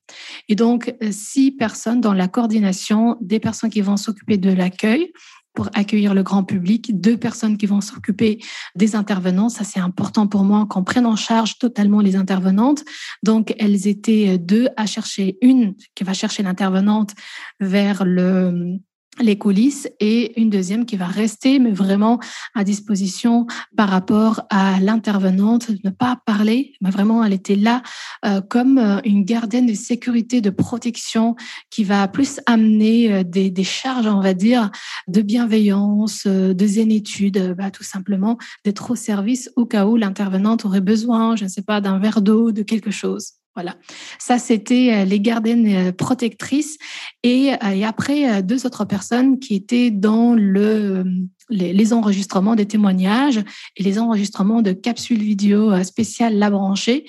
Et 0.49 0.55
donc, 0.55 0.93
si 1.11 1.51
personne 1.51 1.76
dans 1.85 2.13
la 2.13 2.27
coordination, 2.27 3.17
des 3.21 3.39
personnes 3.39 3.69
qui 3.69 3.81
vont 3.81 3.97
s'occuper 3.97 4.37
de 4.37 4.51
l'accueil 4.51 5.11
pour 5.53 5.69
accueillir 5.73 6.13
le 6.13 6.21
grand 6.21 6.43
public, 6.43 6.99
deux 6.99 7.17
personnes 7.17 7.57
qui 7.57 7.65
vont 7.65 7.81
s'occuper 7.81 8.39
des 8.75 8.95
intervenants. 8.95 9.49
Ça, 9.49 9.63
c'est 9.63 9.79
important 9.79 10.27
pour 10.27 10.43
moi 10.43 10.67
qu'on 10.69 10.83
prenne 10.83 11.07
en 11.07 11.15
charge 11.15 11.57
totalement 11.57 11.99
les 11.99 12.15
intervenantes. 12.15 12.83
Donc, 13.23 13.55
elles 13.57 13.87
étaient 13.87 14.37
deux 14.37 14.67
à 14.77 14.85
chercher 14.85 15.39
une 15.41 15.73
qui 15.95 16.03
va 16.03 16.13
chercher 16.13 16.43
l'intervenante 16.43 17.15
vers 17.59 18.05
le 18.05 18.77
les 19.19 19.37
coulisses 19.37 19.87
et 19.99 20.39
une 20.39 20.49
deuxième 20.49 20.85
qui 20.85 20.95
va 20.95 21.07
rester, 21.07 21.59
mais 21.59 21.71
vraiment 21.71 22.19
à 22.55 22.63
disposition 22.63 23.47
par 23.75 23.89
rapport 23.89 24.41
à 24.49 24.79
l'intervenante, 24.79 25.69
ne 25.83 25.89
pas 25.89 26.21
parler, 26.25 26.73
mais 26.81 26.89
vraiment 26.89 27.23
elle 27.23 27.33
était 27.33 27.55
là 27.55 27.81
euh, 28.25 28.41
comme 28.41 28.77
euh, 28.77 28.99
une 29.03 29.23
gardienne 29.23 29.65
de 29.65 29.73
sécurité, 29.73 30.41
de 30.41 30.49
protection 30.49 31.35
qui 31.69 31.83
va 31.83 32.07
plus 32.07 32.39
amener 32.45 33.13
euh, 33.13 33.23
des, 33.23 33.63
charges, 33.63 34.07
on 34.07 34.21
va 34.21 34.33
dire, 34.33 34.71
de 35.07 35.21
bienveillance, 35.21 36.25
de 36.27 36.67
zénitude, 36.67 37.55
bah, 37.57 37.71
tout 37.71 37.83
simplement 37.83 38.37
d'être 38.63 38.91
au 38.91 38.95
service 38.95 39.49
au 39.55 39.65
cas 39.65 39.85
où 39.85 39.95
l'intervenante 39.95 40.65
aurait 40.65 40.81
besoin, 40.81 41.35
je 41.35 41.43
ne 41.43 41.49
sais 41.49 41.61
pas, 41.61 41.81
d'un 41.81 41.99
verre 41.99 42.21
d'eau, 42.21 42.51
de 42.51 42.63
quelque 42.63 42.91
chose. 42.91 43.36
Voilà. 43.57 43.75
Ça, 44.19 44.37
c'était 44.37 44.93
euh, 44.93 45.03
les 45.03 45.19
gardiennes 45.19 45.87
euh, 45.87 45.91
protectrices. 45.91 46.77
Et, 47.23 47.53
euh, 47.53 47.87
après, 47.87 48.43
deux 48.43 48.67
autres 48.67 48.85
personnes 48.85 49.39
qui 49.39 49.55
étaient 49.55 49.89
dans 49.89 50.35
le, 50.35 51.03
les, 51.49 51.91
enregistrements 51.91 52.53
des 52.53 52.67
témoignages 52.67 53.43
et 53.75 53.81
les 53.81 53.97
enregistrements 53.97 54.61
de 54.61 54.73
capsules 54.73 55.23
vidéo 55.23 55.83
spéciales 55.83 56.37
La 56.37 56.51
Branchée 56.51 57.05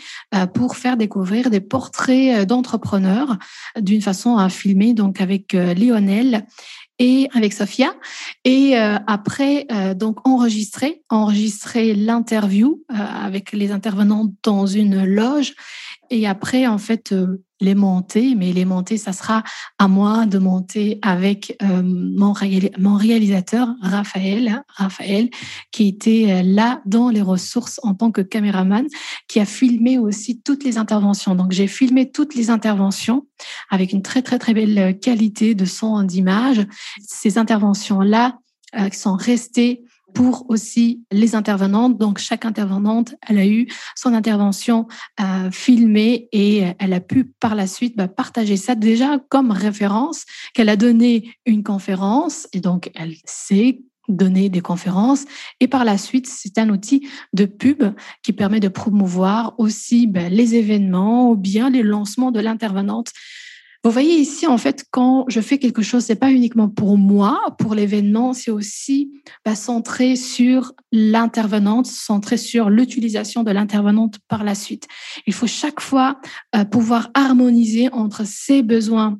pour 0.54 0.76
faire 0.76 0.96
découvrir 0.96 1.50
des 1.50 1.60
portraits 1.60 2.46
d'entrepreneurs 2.46 3.36
d'une 3.78 4.00
façon 4.00 4.36
à 4.36 4.48
filmer, 4.48 4.94
donc 4.94 5.20
avec 5.20 5.52
Lionel 5.52 6.46
et 6.98 7.28
avec 7.34 7.52
Sophia. 7.52 7.94
Et 8.44 8.76
après, 8.76 9.66
donc 9.94 10.26
enregistrer, 10.26 11.02
enregistrer 11.08 11.94
l'interview 11.94 12.82
avec 12.88 13.52
les 13.52 13.70
intervenants 13.70 14.32
dans 14.42 14.66
une 14.66 15.04
loge 15.04 15.54
et 16.10 16.26
après, 16.26 16.66
en 16.66 16.78
fait, 16.78 17.12
euh, 17.12 17.44
les 17.60 17.74
monter, 17.74 18.34
mais 18.34 18.52
les 18.52 18.64
monter, 18.64 18.96
ça 18.96 19.12
sera 19.12 19.42
à 19.78 19.88
moi 19.88 20.26
de 20.26 20.38
monter 20.38 20.98
avec 21.02 21.56
euh, 21.62 21.82
mon, 21.82 22.32
réalisateur, 22.32 23.68
Raphaël, 23.80 24.62
Raphaël, 24.68 25.30
qui 25.72 25.88
était 25.88 26.26
euh, 26.28 26.42
là 26.42 26.80
dans 26.86 27.10
les 27.10 27.22
ressources 27.22 27.80
en 27.82 27.94
tant 27.94 28.10
que 28.10 28.20
caméraman, 28.20 28.86
qui 29.26 29.40
a 29.40 29.44
filmé 29.44 29.98
aussi 29.98 30.40
toutes 30.40 30.64
les 30.64 30.78
interventions. 30.78 31.34
Donc, 31.34 31.52
j'ai 31.52 31.66
filmé 31.66 32.10
toutes 32.10 32.34
les 32.34 32.50
interventions 32.50 33.26
avec 33.70 33.92
une 33.92 34.02
très, 34.02 34.22
très, 34.22 34.38
très 34.38 34.54
belle 34.54 34.98
qualité 35.00 35.54
de 35.54 35.64
son, 35.64 36.02
d'image. 36.02 36.66
Ces 37.00 37.38
interventions-là 37.38 38.38
sont 38.92 39.14
restées 39.14 39.82
pour 40.14 40.46
aussi 40.48 41.04
les 41.10 41.34
intervenantes. 41.34 41.98
Donc, 41.98 42.18
chaque 42.18 42.44
intervenante, 42.44 43.14
elle 43.28 43.38
a 43.38 43.46
eu 43.46 43.68
son 43.96 44.14
intervention 44.14 44.86
euh, 45.20 45.50
filmée 45.50 46.28
et 46.32 46.64
elle 46.78 46.92
a 46.92 47.00
pu 47.00 47.24
par 47.24 47.54
la 47.54 47.66
suite 47.66 47.96
bah, 47.96 48.08
partager 48.08 48.56
ça 48.56 48.74
déjà 48.74 49.18
comme 49.28 49.50
référence 49.50 50.24
qu'elle 50.54 50.68
a 50.68 50.76
donné 50.76 51.32
une 51.46 51.62
conférence 51.62 52.48
et 52.52 52.60
donc 52.60 52.90
elle 52.94 53.14
sait 53.24 53.80
donner 54.08 54.48
des 54.48 54.60
conférences. 54.60 55.24
Et 55.60 55.68
par 55.68 55.84
la 55.84 55.98
suite, 55.98 56.26
c'est 56.26 56.58
un 56.58 56.70
outil 56.70 57.08
de 57.32 57.44
pub 57.44 57.84
qui 58.22 58.32
permet 58.32 58.60
de 58.60 58.68
promouvoir 58.68 59.54
aussi 59.58 60.06
bah, 60.06 60.28
les 60.28 60.54
événements 60.54 61.30
ou 61.30 61.36
bien 61.36 61.70
les 61.70 61.82
lancements 61.82 62.32
de 62.32 62.40
l'intervenante 62.40 63.12
vous 63.84 63.92
voyez 63.92 64.16
ici, 64.16 64.46
en 64.46 64.58
fait, 64.58 64.84
quand 64.90 65.24
je 65.28 65.40
fais 65.40 65.58
quelque 65.58 65.82
chose, 65.82 66.04
c'est 66.04 66.16
pas 66.16 66.32
uniquement 66.32 66.68
pour 66.68 66.98
moi, 66.98 67.54
pour 67.58 67.74
l'événement, 67.76 68.32
c'est 68.32 68.50
aussi 68.50 69.12
bah, 69.44 69.54
centré 69.54 70.16
sur 70.16 70.72
l'intervenante, 70.90 71.86
centré 71.86 72.36
sur 72.36 72.70
l'utilisation 72.70 73.44
de 73.44 73.52
l'intervenante 73.52 74.18
par 74.26 74.42
la 74.42 74.56
suite. 74.56 74.88
Il 75.26 75.32
faut 75.32 75.46
chaque 75.46 75.80
fois 75.80 76.20
euh, 76.56 76.64
pouvoir 76.64 77.10
harmoniser 77.14 77.88
entre 77.92 78.26
ses 78.26 78.62
besoins 78.62 79.18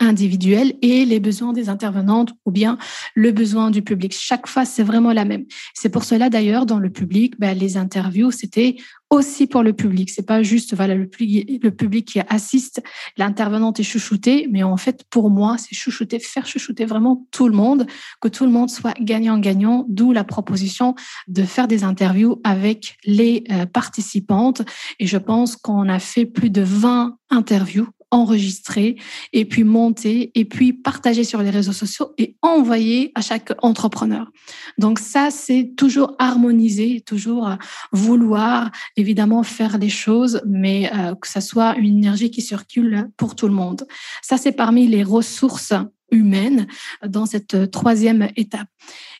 individuels 0.00 0.74
et 0.82 1.04
les 1.04 1.20
besoins 1.20 1.52
des 1.52 1.68
intervenantes 1.68 2.32
ou 2.44 2.50
bien 2.50 2.78
le 3.14 3.32
besoin 3.32 3.70
du 3.70 3.82
public. 3.82 4.14
Chaque 4.18 4.46
fois, 4.46 4.64
c'est 4.64 4.82
vraiment 4.82 5.12
la 5.12 5.24
même. 5.24 5.44
C'est 5.74 5.88
pour 5.88 6.04
cela 6.04 6.30
d'ailleurs 6.30 6.66
dans 6.66 6.78
le 6.78 6.90
public, 6.90 7.34
ben, 7.38 7.56
les 7.56 7.76
interviews, 7.76 8.30
c'était 8.30 8.76
aussi 9.10 9.46
pour 9.46 9.62
le 9.62 9.72
public. 9.72 10.10
C'est 10.10 10.26
pas 10.26 10.42
juste 10.42 10.74
voilà 10.74 10.94
le 10.94 11.06
public, 11.08 11.62
le 11.62 11.70
public 11.70 12.06
qui 12.06 12.20
assiste, 12.28 12.82
l'intervenante 13.16 13.80
est 13.80 13.84
chouchoutée, 13.84 14.48
mais 14.50 14.62
en 14.62 14.76
fait 14.76 15.04
pour 15.08 15.30
moi 15.30 15.56
c'est 15.58 15.74
chouchouter, 15.74 16.18
faire 16.18 16.46
chouchouter 16.46 16.84
vraiment 16.84 17.26
tout 17.30 17.48
le 17.48 17.54
monde, 17.54 17.86
que 18.20 18.28
tout 18.28 18.44
le 18.44 18.50
monde 18.50 18.68
soit 18.70 18.94
gagnant-gagnant. 19.00 19.86
D'où 19.88 20.12
la 20.12 20.24
proposition 20.24 20.94
de 21.26 21.42
faire 21.42 21.68
des 21.68 21.84
interviews 21.84 22.40
avec 22.44 22.98
les 23.04 23.44
euh, 23.50 23.66
participantes. 23.66 24.62
Et 24.98 25.06
je 25.06 25.18
pense 25.18 25.56
qu'on 25.56 25.88
a 25.88 25.98
fait 25.98 26.26
plus 26.26 26.50
de 26.50 26.62
20 26.62 27.16
interviews 27.30 27.88
enregistrer 28.10 28.96
et 29.32 29.44
puis 29.44 29.64
monter 29.64 30.32
et 30.34 30.44
puis 30.44 30.72
partager 30.72 31.24
sur 31.24 31.42
les 31.42 31.50
réseaux 31.50 31.72
sociaux 31.72 32.12
et 32.18 32.36
envoyer 32.42 33.12
à 33.14 33.20
chaque 33.20 33.52
entrepreneur. 33.62 34.30
Donc 34.78 34.98
ça, 34.98 35.30
c'est 35.30 35.72
toujours 35.76 36.14
harmoniser, 36.18 37.02
toujours 37.02 37.50
vouloir 37.92 38.70
évidemment 38.96 39.42
faire 39.42 39.78
des 39.78 39.88
choses, 39.88 40.40
mais 40.46 40.90
euh, 40.94 41.14
que 41.14 41.28
ça 41.28 41.40
soit 41.40 41.76
une 41.76 41.98
énergie 41.98 42.30
qui 42.30 42.42
circule 42.42 43.08
pour 43.16 43.34
tout 43.34 43.48
le 43.48 43.54
monde. 43.54 43.86
Ça, 44.22 44.36
c'est 44.36 44.52
parmi 44.52 44.86
les 44.86 45.02
ressources 45.02 45.74
humaine 46.10 46.66
dans 47.06 47.26
cette 47.26 47.54
euh, 47.54 47.66
troisième 47.66 48.28
étape. 48.36 48.68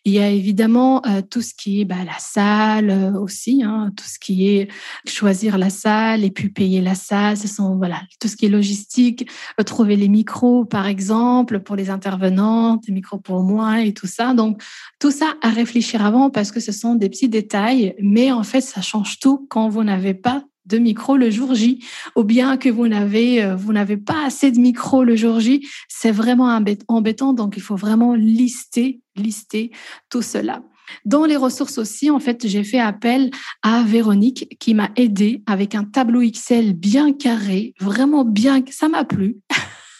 Il 0.04 0.12
y 0.12 0.18
a 0.18 0.28
évidemment 0.28 1.04
euh, 1.06 1.22
tout 1.22 1.42
ce 1.42 1.54
qui 1.54 1.80
est 1.80 1.84
bah, 1.84 2.04
la 2.04 2.18
salle 2.18 2.90
euh, 2.90 3.12
aussi, 3.18 3.62
hein, 3.62 3.92
tout 3.96 4.06
ce 4.06 4.18
qui 4.18 4.48
est 4.48 4.68
choisir 5.06 5.58
la 5.58 5.70
salle 5.70 6.24
et 6.24 6.30
puis 6.30 6.48
payer 6.48 6.80
la 6.80 6.94
salle. 6.94 7.36
Ce 7.36 7.48
sont 7.48 7.76
voilà 7.76 8.02
tout 8.20 8.28
ce 8.28 8.36
qui 8.36 8.46
est 8.46 8.50
logistique, 8.50 9.28
trouver 9.66 9.96
les 9.96 10.08
micros 10.08 10.64
par 10.64 10.86
exemple 10.86 11.60
pour 11.60 11.76
les 11.76 11.90
intervenantes, 11.90 12.84
les 12.86 12.94
micros 12.94 13.18
pour 13.18 13.42
moi 13.42 13.82
et 13.82 13.92
tout 13.92 14.06
ça. 14.06 14.34
Donc 14.34 14.62
tout 14.98 15.10
ça 15.10 15.34
à 15.42 15.50
réfléchir 15.50 16.04
avant 16.04 16.30
parce 16.30 16.52
que 16.52 16.60
ce 16.60 16.72
sont 16.72 16.94
des 16.94 17.08
petits 17.08 17.28
détails, 17.28 17.94
mais 18.00 18.32
en 18.32 18.44
fait 18.44 18.60
ça 18.60 18.80
change 18.80 19.18
tout 19.18 19.46
quand 19.50 19.68
vous 19.68 19.84
n'avez 19.84 20.14
pas 20.14 20.44
de 20.68 20.78
micro 20.78 21.16
le 21.16 21.30
jour 21.30 21.54
J, 21.54 21.84
ou 22.14 22.24
bien 22.24 22.56
que 22.56 22.68
vous 22.68 22.86
n'avez 22.86 23.42
euh, 23.42 23.56
vous 23.56 23.72
n'avez 23.72 23.96
pas 23.96 24.26
assez 24.26 24.52
de 24.52 24.58
micro 24.58 25.02
le 25.02 25.16
jour 25.16 25.40
J, 25.40 25.66
c'est 25.88 26.12
vraiment 26.12 26.56
embêtant. 26.88 27.32
Donc 27.32 27.54
il 27.56 27.62
faut 27.62 27.76
vraiment 27.76 28.14
lister 28.14 29.00
lister 29.16 29.72
tout 30.10 30.22
cela. 30.22 30.62
Dans 31.04 31.24
les 31.24 31.36
ressources 31.36 31.78
aussi, 31.78 32.10
en 32.10 32.18
fait, 32.18 32.46
j'ai 32.46 32.64
fait 32.64 32.80
appel 32.80 33.30
à 33.62 33.82
Véronique 33.82 34.56
qui 34.58 34.72
m'a 34.74 34.90
aidé 34.96 35.42
avec 35.46 35.74
un 35.74 35.84
tableau 35.84 36.22
Excel 36.22 36.72
bien 36.72 37.12
carré, 37.12 37.74
vraiment 37.78 38.24
bien, 38.24 38.62
ça 38.70 38.88
m'a 38.88 39.04
plu. 39.04 39.36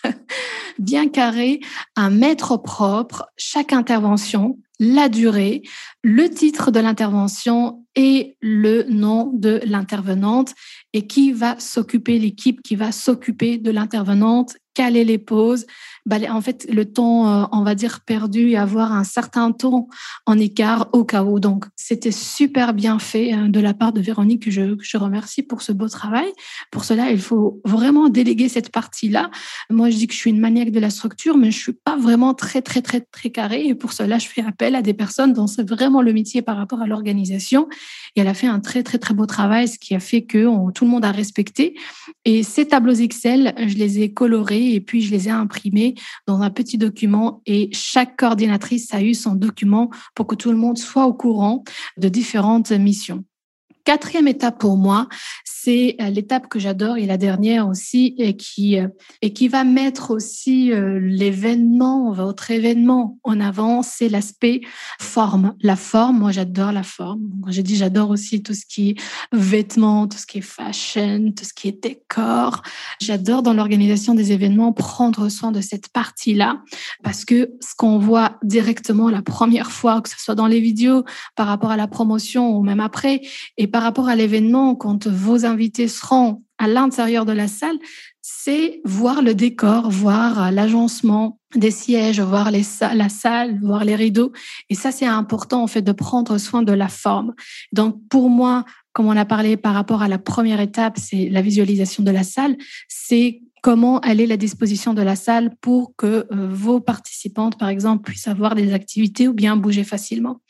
bien 0.78 1.08
carré, 1.08 1.60
un 1.96 2.10
mètre 2.10 2.56
propre, 2.56 3.26
chaque 3.36 3.72
intervention, 3.72 4.58
la 4.80 5.08
durée, 5.08 5.62
le 6.08 6.30
titre 6.30 6.70
de 6.70 6.80
l'intervention 6.80 7.84
et 7.94 8.38
le 8.40 8.84
nom 8.84 9.30
de 9.34 9.60
l'intervenante 9.66 10.54
et 10.94 11.06
qui 11.06 11.32
va 11.32 11.60
s'occuper, 11.60 12.18
l'équipe 12.18 12.62
qui 12.62 12.76
va 12.76 12.92
s'occuper 12.92 13.58
de 13.58 13.70
l'intervenante, 13.70 14.56
caler 14.72 15.04
les 15.04 15.18
pauses, 15.18 15.66
en 16.30 16.40
fait, 16.40 16.66
le 16.72 16.84
temps, 16.84 17.28
euh, 17.28 17.46
on 17.52 17.62
va 17.62 17.74
dire, 17.74 18.00
perdu 18.00 18.50
et 18.50 18.56
avoir 18.56 18.92
un 18.92 19.04
certain 19.04 19.52
temps 19.52 19.88
en 20.24 20.38
écart 20.38 20.88
au 20.92 21.04
cas 21.04 21.24
où. 21.24 21.40
Donc, 21.40 21.64
c'était 21.74 22.12
super 22.12 22.74
bien 22.74 22.98
fait 22.98 23.32
hein, 23.32 23.48
de 23.48 23.60
la 23.60 23.74
part 23.74 23.92
de 23.92 24.00
Véronique, 24.00 24.44
que 24.44 24.50
je, 24.50 24.76
je 24.80 24.96
remercie 24.96 25.42
pour 25.42 25.62
ce 25.62 25.72
beau 25.72 25.88
travail. 25.88 26.30
Pour 26.70 26.84
cela, 26.84 27.10
il 27.10 27.20
faut 27.20 27.60
vraiment 27.64 28.08
déléguer 28.08 28.48
cette 28.48 28.70
partie-là. 28.70 29.30
Moi, 29.68 29.90
je 29.90 29.96
dis 29.96 30.06
que 30.06 30.14
je 30.14 30.18
suis 30.18 30.30
une 30.30 30.40
maniaque 30.40 30.70
de 30.70 30.80
la 30.80 30.90
structure, 30.90 31.36
mais 31.36 31.50
je 31.50 31.58
suis 31.58 31.72
pas 31.72 31.96
vraiment 31.96 32.32
très, 32.34 32.62
très, 32.62 32.80
très, 32.80 33.00
très 33.00 33.30
carré. 33.30 33.66
Et 33.66 33.74
pour 33.74 33.92
cela, 33.92 34.18
je 34.18 34.28
fais 34.28 34.42
appel 34.42 34.76
à 34.76 34.82
des 34.82 34.94
personnes 34.94 35.32
dont 35.32 35.46
c'est 35.46 35.68
vraiment 35.68 35.97
le 36.02 36.12
métier 36.12 36.42
par 36.42 36.56
rapport 36.56 36.80
à 36.80 36.86
l'organisation. 36.86 37.68
Et 38.16 38.20
elle 38.20 38.28
a 38.28 38.34
fait 38.34 38.46
un 38.46 38.60
très, 38.60 38.82
très, 38.82 38.98
très 38.98 39.14
beau 39.14 39.26
travail, 39.26 39.68
ce 39.68 39.78
qui 39.78 39.94
a 39.94 40.00
fait 40.00 40.22
que 40.22 40.46
tout 40.72 40.84
le 40.84 40.90
monde 40.90 41.04
a 41.04 41.12
respecté. 41.12 41.74
Et 42.24 42.42
ces 42.42 42.68
tableaux 42.68 42.94
Excel, 42.94 43.54
je 43.58 43.74
les 43.74 44.00
ai 44.00 44.12
colorés 44.12 44.74
et 44.74 44.80
puis 44.80 45.02
je 45.02 45.10
les 45.10 45.28
ai 45.28 45.30
imprimés 45.30 45.94
dans 46.26 46.42
un 46.42 46.50
petit 46.50 46.78
document 46.78 47.42
et 47.46 47.70
chaque 47.72 48.16
coordinatrice 48.16 48.92
a 48.94 49.02
eu 49.02 49.14
son 49.14 49.34
document 49.34 49.90
pour 50.14 50.26
que 50.26 50.34
tout 50.34 50.50
le 50.50 50.56
monde 50.56 50.78
soit 50.78 51.06
au 51.06 51.14
courant 51.14 51.64
de 51.96 52.08
différentes 52.08 52.70
missions. 52.72 53.24
Quatrième 53.88 54.28
étape 54.28 54.58
pour 54.58 54.76
moi, 54.76 55.08
c'est 55.46 55.96
euh, 56.00 56.10
l'étape 56.10 56.48
que 56.48 56.58
j'adore 56.58 56.98
et 56.98 57.06
la 57.06 57.16
dernière 57.16 57.68
aussi 57.68 58.14
et 58.18 58.36
qui 58.36 58.78
euh, 58.78 58.88
et 59.22 59.32
qui 59.32 59.48
va 59.48 59.64
mettre 59.64 60.10
aussi 60.10 60.72
euh, 60.72 61.00
l'événement, 61.00 62.12
votre 62.12 62.50
événement 62.50 63.18
en 63.24 63.40
avant, 63.40 63.82
c'est 63.82 64.10
l'aspect 64.10 64.60
forme. 65.00 65.54
La 65.62 65.74
forme, 65.74 66.18
moi 66.18 66.32
j'adore 66.32 66.70
la 66.72 66.82
forme. 66.82 67.30
J'ai 67.48 67.62
dit 67.62 67.76
j'adore 67.76 68.10
aussi 68.10 68.42
tout 68.42 68.52
ce 68.52 68.66
qui 68.66 68.90
est 68.90 68.96
vêtements, 69.32 70.06
tout 70.06 70.18
ce 70.18 70.26
qui 70.26 70.38
est 70.38 70.42
fashion, 70.42 71.32
tout 71.34 71.46
ce 71.46 71.54
qui 71.54 71.68
est 71.68 71.82
décor. 71.82 72.62
J'adore 73.00 73.42
dans 73.42 73.54
l'organisation 73.54 74.14
des 74.14 74.32
événements 74.32 74.74
prendre 74.74 75.30
soin 75.30 75.50
de 75.50 75.62
cette 75.62 75.88
partie-là 75.88 76.62
parce 77.02 77.24
que 77.24 77.52
ce 77.62 77.74
qu'on 77.74 77.98
voit 77.98 78.38
directement 78.42 79.08
la 79.08 79.22
première 79.22 79.72
fois, 79.72 80.02
que 80.02 80.10
ce 80.10 80.18
soit 80.18 80.34
dans 80.34 80.46
les 80.46 80.60
vidéos, 80.60 81.04
par 81.36 81.46
rapport 81.46 81.70
à 81.70 81.76
la 81.78 81.88
promotion 81.88 82.54
ou 82.54 82.62
même 82.62 82.80
après, 82.80 83.22
et 83.56 83.66
par 83.66 83.77
rapport 83.82 84.08
à 84.08 84.16
l'événement, 84.16 84.74
quand 84.74 85.06
vos 85.06 85.44
invités 85.44 85.88
seront 85.88 86.42
à 86.58 86.66
l'intérieur 86.66 87.24
de 87.24 87.32
la 87.32 87.48
salle, 87.48 87.76
c'est 88.20 88.80
voir 88.84 89.22
le 89.22 89.34
décor, 89.34 89.90
voir 89.90 90.50
l'agencement 90.52 91.38
des 91.54 91.70
sièges, 91.70 92.20
voir 92.20 92.50
la 92.50 93.08
salle, 93.08 93.58
voir 93.62 93.84
les 93.84 93.94
rideaux. 93.94 94.32
Et 94.68 94.74
ça, 94.74 94.90
c'est 94.92 95.06
important, 95.06 95.62
en 95.62 95.66
fait, 95.66 95.82
de 95.82 95.92
prendre 95.92 96.36
soin 96.38 96.62
de 96.62 96.72
la 96.72 96.88
forme. 96.88 97.34
Donc, 97.72 97.96
pour 98.08 98.28
moi, 98.28 98.64
comme 98.92 99.06
on 99.06 99.16
a 99.16 99.24
parlé 99.24 99.56
par 99.56 99.74
rapport 99.74 100.02
à 100.02 100.08
la 100.08 100.18
première 100.18 100.60
étape, 100.60 100.98
c'est 100.98 101.28
la 101.28 101.40
visualisation 101.40 102.02
de 102.02 102.10
la 102.10 102.24
salle, 102.24 102.56
c'est 102.88 103.40
comment 103.68 104.00
elle 104.00 104.22
est 104.22 104.26
la 104.26 104.38
disposition 104.38 104.94
de 104.94 105.02
la 105.02 105.14
salle 105.14 105.54
pour 105.60 105.94
que 105.94 106.26
euh, 106.32 106.48
vos 106.50 106.80
participantes, 106.80 107.58
par 107.58 107.68
exemple, 107.68 108.10
puissent 108.10 108.26
avoir 108.26 108.54
des 108.54 108.72
activités 108.72 109.28
ou 109.28 109.34
bien 109.34 109.58
bouger 109.58 109.84
facilement. 109.84 110.40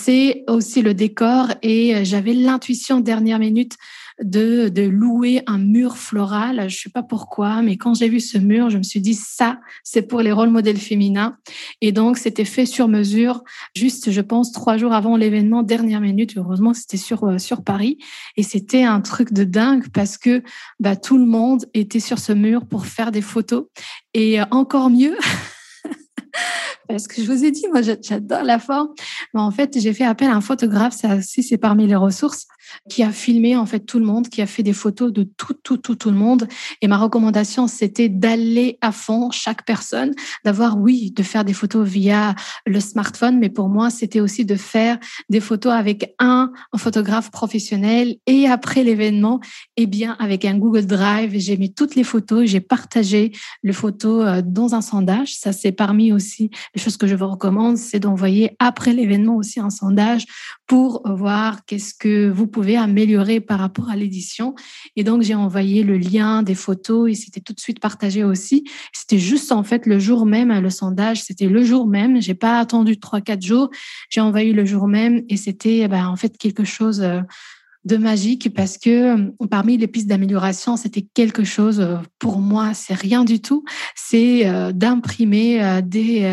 C'est 0.00 0.42
aussi 0.48 0.82
le 0.82 0.92
décor 0.92 1.46
et 1.62 1.94
euh, 1.94 2.00
j'avais 2.02 2.34
l'intuition 2.34 2.98
dernière 2.98 3.38
minute 3.38 3.76
de, 4.22 4.88
louer 4.88 5.42
un 5.46 5.58
mur 5.58 5.96
floral. 5.96 6.68
Je 6.68 6.76
sais 6.76 6.90
pas 6.90 7.02
pourquoi, 7.02 7.62
mais 7.62 7.76
quand 7.76 7.94
j'ai 7.94 8.08
vu 8.08 8.20
ce 8.20 8.38
mur, 8.38 8.70
je 8.70 8.78
me 8.78 8.82
suis 8.82 9.00
dit 9.00 9.14
ça, 9.14 9.58
c'est 9.84 10.02
pour 10.02 10.20
les 10.20 10.32
rôles 10.32 10.50
modèles 10.50 10.78
féminins. 10.78 11.36
Et 11.80 11.92
donc, 11.92 12.18
c'était 12.18 12.44
fait 12.44 12.66
sur 12.66 12.88
mesure, 12.88 13.42
juste, 13.74 14.10
je 14.10 14.20
pense, 14.20 14.52
trois 14.52 14.76
jours 14.76 14.92
avant 14.92 15.16
l'événement, 15.16 15.62
dernière 15.62 16.00
minute. 16.00 16.34
Heureusement, 16.36 16.72
c'était 16.72 16.96
sur, 16.96 17.24
euh, 17.24 17.38
sur 17.38 17.62
Paris. 17.62 17.98
Et 18.36 18.42
c'était 18.42 18.84
un 18.84 19.00
truc 19.00 19.32
de 19.32 19.44
dingue 19.44 19.86
parce 19.92 20.18
que 20.18 20.42
bah, 20.80 20.96
tout 20.96 21.18
le 21.18 21.26
monde 21.26 21.66
était 21.74 22.00
sur 22.00 22.18
ce 22.18 22.32
mur 22.32 22.55
pour 22.64 22.86
faire 22.86 23.12
des 23.12 23.22
photos. 23.22 23.66
Et 24.14 24.40
euh, 24.40 24.44
encore 24.50 24.88
mieux, 24.90 25.16
parce 26.88 27.08
que 27.08 27.22
je 27.22 27.30
vous 27.30 27.44
ai 27.44 27.50
dit, 27.50 27.64
moi, 27.72 27.82
j'adore 27.82 28.42
la 28.42 28.58
forme. 28.58 28.88
En 29.34 29.50
fait, 29.50 29.78
j'ai 29.78 29.92
fait 29.92 30.04
appel 30.04 30.28
à 30.28 30.34
un 30.34 30.40
photographe, 30.40 30.94
ça 30.94 31.16
aussi, 31.16 31.42
c'est 31.42 31.58
parmi 31.58 31.86
les 31.86 31.96
ressources, 31.96 32.46
qui 32.88 33.02
a 33.02 33.12
filmé 33.12 33.56
en 33.56 33.66
fait 33.66 33.80
tout 33.80 33.98
le 33.98 34.04
monde, 34.04 34.28
qui 34.28 34.42
a 34.42 34.46
fait 34.46 34.62
des 34.62 34.72
photos 34.72 35.12
de 35.12 35.22
tout, 35.22 35.54
tout, 35.62 35.76
tout, 35.76 35.94
tout 35.94 36.10
le 36.10 36.16
monde. 36.16 36.48
Et 36.82 36.88
ma 36.88 36.98
recommandation, 36.98 37.66
c'était 37.68 38.08
d'aller 38.08 38.78
à 38.80 38.92
fond 38.92 39.30
chaque 39.30 39.64
personne, 39.64 40.12
d'avoir, 40.44 40.78
oui, 40.78 41.12
de 41.12 41.22
faire 41.22 41.44
des 41.44 41.52
photos 41.52 41.86
via 41.86 42.34
le 42.66 42.80
smartphone, 42.80 43.38
mais 43.38 43.48
pour 43.48 43.68
moi, 43.68 43.90
c'était 43.90 44.20
aussi 44.20 44.44
de 44.44 44.56
faire 44.56 44.98
des 45.28 45.40
photos 45.40 45.72
avec 45.72 46.14
un, 46.18 46.52
photographe 46.76 47.30
professionnel 47.30 48.16
et 48.26 48.46
après 48.46 48.84
l'événement, 48.84 49.40
eh 49.76 49.86
bien, 49.86 50.14
avec 50.20 50.44
un 50.44 50.58
Google 50.58 50.86
Drive, 50.86 51.32
j'ai 51.36 51.56
mis 51.56 51.72
toutes 51.72 51.94
les 51.94 52.04
photos, 52.04 52.44
j'ai 52.46 52.60
partagé 52.60 53.32
les 53.62 53.72
photos 53.72 54.24
euh, 54.26 54.42
dans 54.44 54.74
un 54.74 54.82
sondage. 54.82 55.34
Ça, 55.34 55.52
c'est 55.52 55.72
parmi 55.72 56.12
aussi 56.12 56.50
les 56.76 56.82
choses 56.82 56.98
que 56.98 57.06
je 57.06 57.14
vous 57.14 57.26
recommande, 57.26 57.78
c'est 57.78 58.00
d'envoyer 58.00 58.54
après 58.58 58.92
l'événement 58.92 59.36
aussi 59.36 59.60
un 59.60 59.70
sondage 59.70 60.26
pour 60.66 61.02
voir 61.08 61.64
qu'est-ce 61.64 61.94
que 61.94 62.28
vous 62.28 62.46
pouvez 62.46 62.76
améliorer 62.76 63.40
par 63.40 63.58
rapport 63.60 63.88
à 63.88 63.96
l'édition. 63.96 64.54
Et 64.94 65.02
donc, 65.02 65.22
j'ai 65.22 65.34
envoyé 65.34 65.82
le 65.82 65.96
lien 65.96 66.42
des 66.42 66.54
photos 66.54 67.10
et 67.10 67.14
c'était 67.14 67.40
tout 67.40 67.54
de 67.54 67.60
suite 67.60 67.80
partagé 67.80 68.24
aussi. 68.24 68.64
C'était 68.92 69.18
juste 69.18 69.52
en 69.52 69.62
fait 69.62 69.86
le 69.86 69.98
jour 69.98 70.26
même, 70.26 70.52
le 70.52 70.68
sondage, 70.68 71.22
c'était 71.22 71.48
le 71.48 71.64
jour 71.64 71.86
même. 71.86 72.20
J'ai 72.20 72.34
pas 72.34 72.58
attendu 72.58 73.00
trois, 73.00 73.22
quatre 73.22 73.42
jours. 73.42 73.70
J'ai 74.10 74.20
envoyé 74.20 74.52
le 74.52 74.66
jour 74.66 74.86
même 74.86 75.22
et 75.30 75.38
c'était 75.38 75.88
ben, 75.88 76.06
en 76.06 76.16
fait 76.16 76.36
quelque 76.36 76.64
chose 76.64 77.00
euh, 77.00 77.22
de 77.86 77.96
magique 77.96 78.52
parce 78.52 78.78
que 78.78 79.16
euh, 79.16 79.46
parmi 79.48 79.78
les 79.78 79.86
pistes 79.86 80.08
d'amélioration, 80.08 80.76
c'était 80.76 81.06
quelque 81.14 81.44
chose, 81.44 81.80
euh, 81.80 81.96
pour 82.18 82.40
moi, 82.40 82.74
c'est 82.74 82.94
rien 82.94 83.24
du 83.24 83.40
tout, 83.40 83.64
c'est 83.94 84.46
euh, 84.46 84.72
d'imprimer 84.72 85.80
des 85.82 86.26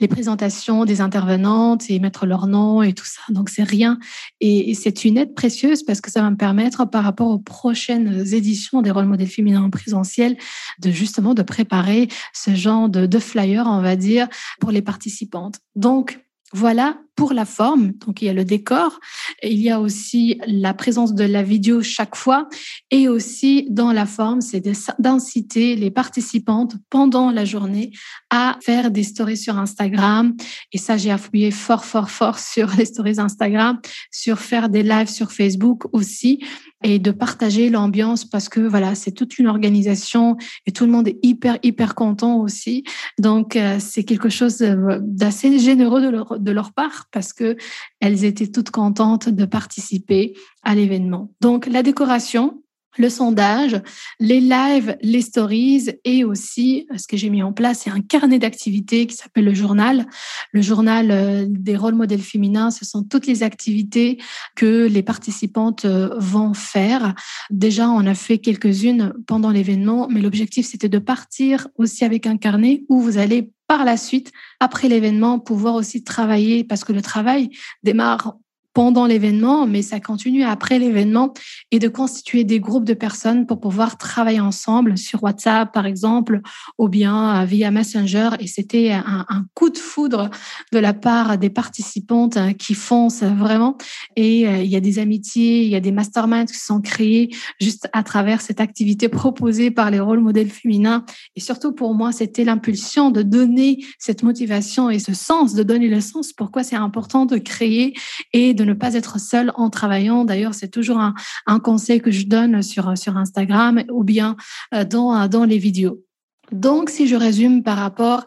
les 0.00 0.08
présentations 0.08 0.84
des 0.84 1.00
intervenantes 1.00 1.88
et 1.88 2.00
mettre 2.00 2.26
leur 2.26 2.48
nom 2.48 2.82
et 2.82 2.94
tout 2.94 3.04
ça. 3.04 3.20
Donc 3.28 3.48
c'est 3.48 3.62
rien 3.62 4.00
et 4.40 4.74
c'est 4.74 5.04
une 5.04 5.16
aide 5.16 5.34
précieuse 5.34 5.84
parce 5.84 6.00
que 6.00 6.10
ça 6.10 6.20
va 6.20 6.30
me 6.30 6.36
permettre 6.36 6.84
par 6.84 7.04
rapport 7.04 7.28
aux 7.28 7.38
prochaines 7.38 8.34
éditions 8.34 8.82
des 8.82 8.90
rôles 8.90 9.06
modèles 9.06 9.28
féminins 9.28 9.62
en 9.62 9.70
présentiel 9.70 10.36
de 10.80 10.90
justement 10.90 11.32
de 11.32 11.42
préparer 11.42 12.08
ce 12.32 12.56
genre 12.56 12.88
de, 12.88 13.06
de 13.06 13.18
flyer, 13.20 13.66
on 13.68 13.80
va 13.80 13.94
dire, 13.94 14.26
pour 14.58 14.72
les 14.72 14.82
participantes. 14.82 15.60
Donc 15.76 16.18
voilà 16.52 16.98
pour 17.14 17.32
la 17.32 17.44
forme. 17.44 17.92
Donc, 18.06 18.22
il 18.22 18.26
y 18.26 18.28
a 18.28 18.32
le 18.32 18.44
décor. 18.44 19.00
Il 19.42 19.60
y 19.60 19.70
a 19.70 19.80
aussi 19.80 20.40
la 20.46 20.72
présence 20.72 21.14
de 21.14 21.24
la 21.24 21.42
vidéo 21.42 21.82
chaque 21.82 22.14
fois. 22.14 22.48
Et 22.90 23.08
aussi, 23.08 23.66
dans 23.70 23.92
la 23.92 24.06
forme, 24.06 24.40
c'est 24.40 24.62
d'inciter 24.98 25.74
les 25.74 25.90
participantes 25.90 26.76
pendant 26.90 27.30
la 27.32 27.44
journée 27.44 27.90
à 28.30 28.56
faire 28.62 28.90
des 28.92 29.02
stories 29.02 29.36
sur 29.36 29.58
Instagram. 29.58 30.34
Et 30.72 30.78
ça, 30.78 30.96
j'ai 30.96 31.10
appuyé 31.10 31.50
fort, 31.50 31.84
fort, 31.84 32.10
fort 32.10 32.38
sur 32.38 32.68
les 32.78 32.84
stories 32.84 33.18
Instagram, 33.18 33.80
sur 34.12 34.38
faire 34.38 34.68
des 34.68 34.84
lives 34.84 35.10
sur 35.10 35.32
Facebook 35.32 35.84
aussi 35.92 36.40
et 36.82 36.98
de 36.98 37.10
partager 37.10 37.70
l'ambiance 37.70 38.24
parce 38.24 38.48
que 38.48 38.60
voilà, 38.60 38.94
c'est 38.94 39.12
toute 39.12 39.38
une 39.38 39.48
organisation 39.48 40.36
et 40.66 40.72
tout 40.72 40.84
le 40.84 40.92
monde 40.92 41.08
est 41.08 41.18
hyper, 41.22 41.58
hyper 41.62 41.94
content 41.94 42.40
aussi. 42.40 42.84
Donc, 43.18 43.56
euh, 43.56 43.76
c'est 43.80 44.04
quelque 44.04 44.28
chose 44.28 44.58
d'assez 44.58 45.58
généreux 45.58 46.00
de 46.00 46.08
leur, 46.08 46.38
de 46.38 46.50
leur 46.52 46.72
part 46.72 47.06
parce 47.10 47.32
que 47.32 47.56
elles 48.00 48.24
étaient 48.24 48.46
toutes 48.48 48.70
contentes 48.70 49.28
de 49.28 49.44
participer 49.44 50.34
à 50.62 50.74
l'événement. 50.74 51.32
Donc, 51.40 51.66
la 51.66 51.82
décoration, 51.82 52.62
le 52.98 53.08
sondage, 53.08 53.80
les 54.20 54.40
lives, 54.40 54.96
les 55.02 55.22
stories 55.22 55.90
et 56.04 56.24
aussi 56.24 56.86
ce 56.96 57.06
que 57.06 57.16
j'ai 57.16 57.30
mis 57.30 57.42
en 57.42 57.52
place, 57.52 57.82
c'est 57.84 57.90
un 57.90 58.00
carnet 58.00 58.38
d'activités 58.38 59.06
qui 59.06 59.16
s'appelle 59.16 59.44
le 59.44 59.54
journal. 59.54 60.06
Le 60.52 60.60
journal 60.62 61.10
euh, 61.10 61.46
des 61.48 61.76
rôles 61.76 61.94
modèles 61.94 62.20
féminins, 62.20 62.70
ce 62.70 62.84
sont 62.84 63.04
toutes 63.04 63.26
les 63.26 63.42
activités 63.42 64.18
que 64.56 64.86
les 64.86 65.02
participantes 65.02 65.84
euh, 65.84 66.14
vont 66.18 66.54
faire. 66.54 67.14
Déjà, 67.50 67.88
on 67.88 68.06
a 68.06 68.14
fait 68.14 68.38
quelques-unes 68.38 69.14
pendant 69.26 69.50
l'événement, 69.50 70.08
mais 70.10 70.20
l'objectif, 70.20 70.66
c'était 70.66 70.88
de 70.88 70.98
partir 70.98 71.68
aussi 71.76 72.04
avec 72.04 72.26
un 72.26 72.36
carnet 72.36 72.84
où 72.88 73.00
vous 73.00 73.18
allez 73.18 73.50
par 73.68 73.84
la 73.84 73.98
suite, 73.98 74.32
après 74.60 74.88
l'événement, 74.88 75.38
pouvoir 75.38 75.74
aussi 75.74 76.02
travailler 76.02 76.64
parce 76.64 76.84
que 76.84 76.92
le 76.92 77.02
travail 77.02 77.50
démarre 77.82 78.38
pendant 78.74 79.06
l'événement, 79.06 79.66
mais 79.66 79.82
ça 79.82 80.00
continue 80.00 80.44
après 80.44 80.78
l'événement 80.78 81.32
et 81.70 81.78
de 81.78 81.88
constituer 81.88 82.44
des 82.44 82.60
groupes 82.60 82.84
de 82.84 82.94
personnes 82.94 83.46
pour 83.46 83.60
pouvoir 83.60 83.98
travailler 83.98 84.40
ensemble 84.40 84.96
sur 84.96 85.22
WhatsApp, 85.22 85.72
par 85.72 85.86
exemple, 85.86 86.40
ou 86.78 86.88
bien 86.88 87.42
euh, 87.42 87.44
via 87.44 87.70
Messenger. 87.70 88.30
Et 88.40 88.46
c'était 88.46 88.92
un, 88.92 89.26
coup 89.54 89.70
de 89.70 89.78
foudre 89.78 90.30
de 90.72 90.78
la 90.78 90.94
part 90.94 91.38
des 91.38 91.50
participantes 91.50 92.36
euh, 92.36 92.52
qui 92.52 92.74
foncent 92.74 93.22
vraiment. 93.22 93.76
Et 94.16 94.46
euh, 94.46 94.62
il 94.62 94.70
y 94.70 94.76
a 94.76 94.80
des 94.80 94.98
amitiés, 94.98 95.62
il 95.62 95.68
y 95.68 95.76
a 95.76 95.80
des 95.80 95.92
masterminds 95.92 96.46
qui 96.46 96.58
sont 96.58 96.80
créés 96.80 97.34
juste 97.60 97.88
à 97.92 98.02
travers 98.02 98.40
cette 98.40 98.60
activité 98.60 99.08
proposée 99.08 99.70
par 99.70 99.90
les 99.90 100.00
rôles 100.00 100.20
modèles 100.20 100.50
féminins. 100.50 101.04
Et 101.36 101.40
surtout 101.40 101.72
pour 101.72 101.94
moi, 101.94 102.12
c'était 102.12 102.44
l'impulsion 102.44 103.10
de 103.10 103.22
donner 103.22 103.84
cette 103.98 104.22
motivation 104.22 104.90
et 104.90 104.98
ce 104.98 105.14
sens, 105.14 105.54
de 105.54 105.62
donner 105.62 105.88
le 105.88 106.00
sens 106.00 106.32
pourquoi 106.32 106.62
c'est 106.62 106.76
important 106.76 107.26
de 107.26 107.38
créer 107.38 107.94
et 108.32 108.54
de 108.58 108.64
ne 108.64 108.74
pas 108.74 108.94
être 108.94 109.18
seul 109.18 109.52
en 109.54 109.70
travaillant. 109.70 110.24
D'ailleurs, 110.24 110.54
c'est 110.54 110.68
toujours 110.68 110.98
un, 110.98 111.14
conseil 111.60 112.00
que 112.00 112.10
je 112.10 112.26
donne 112.26 112.62
sur, 112.62 112.96
sur 112.98 113.16
Instagram 113.16 113.82
ou 113.90 114.04
bien 114.04 114.36
euh, 114.74 114.84
dans, 114.84 115.28
dans 115.28 115.44
les 115.44 115.58
vidéos. 115.58 116.04
Donc, 116.52 116.88
si 116.88 117.06
je 117.06 117.16
résume 117.16 117.62
par 117.62 117.76
rapport 117.76 118.24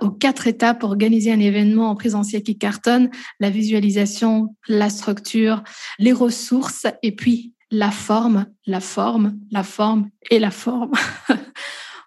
aux 0.00 0.10
quatre 0.10 0.48
étapes 0.48 0.80
pour 0.80 0.90
organiser 0.90 1.32
un 1.32 1.38
événement 1.38 1.90
en 1.90 1.94
présentiel 1.94 2.42
qui 2.42 2.58
cartonne, 2.58 3.10
la 3.38 3.50
visualisation, 3.50 4.56
la 4.66 4.90
structure, 4.90 5.62
les 5.98 6.12
ressources 6.12 6.86
et 7.02 7.14
puis 7.14 7.54
la 7.70 7.90
forme, 7.90 8.46
la 8.66 8.80
forme, 8.80 9.38
la 9.50 9.62
forme 9.62 10.08
et 10.30 10.38
la 10.38 10.50
forme. 10.50 10.92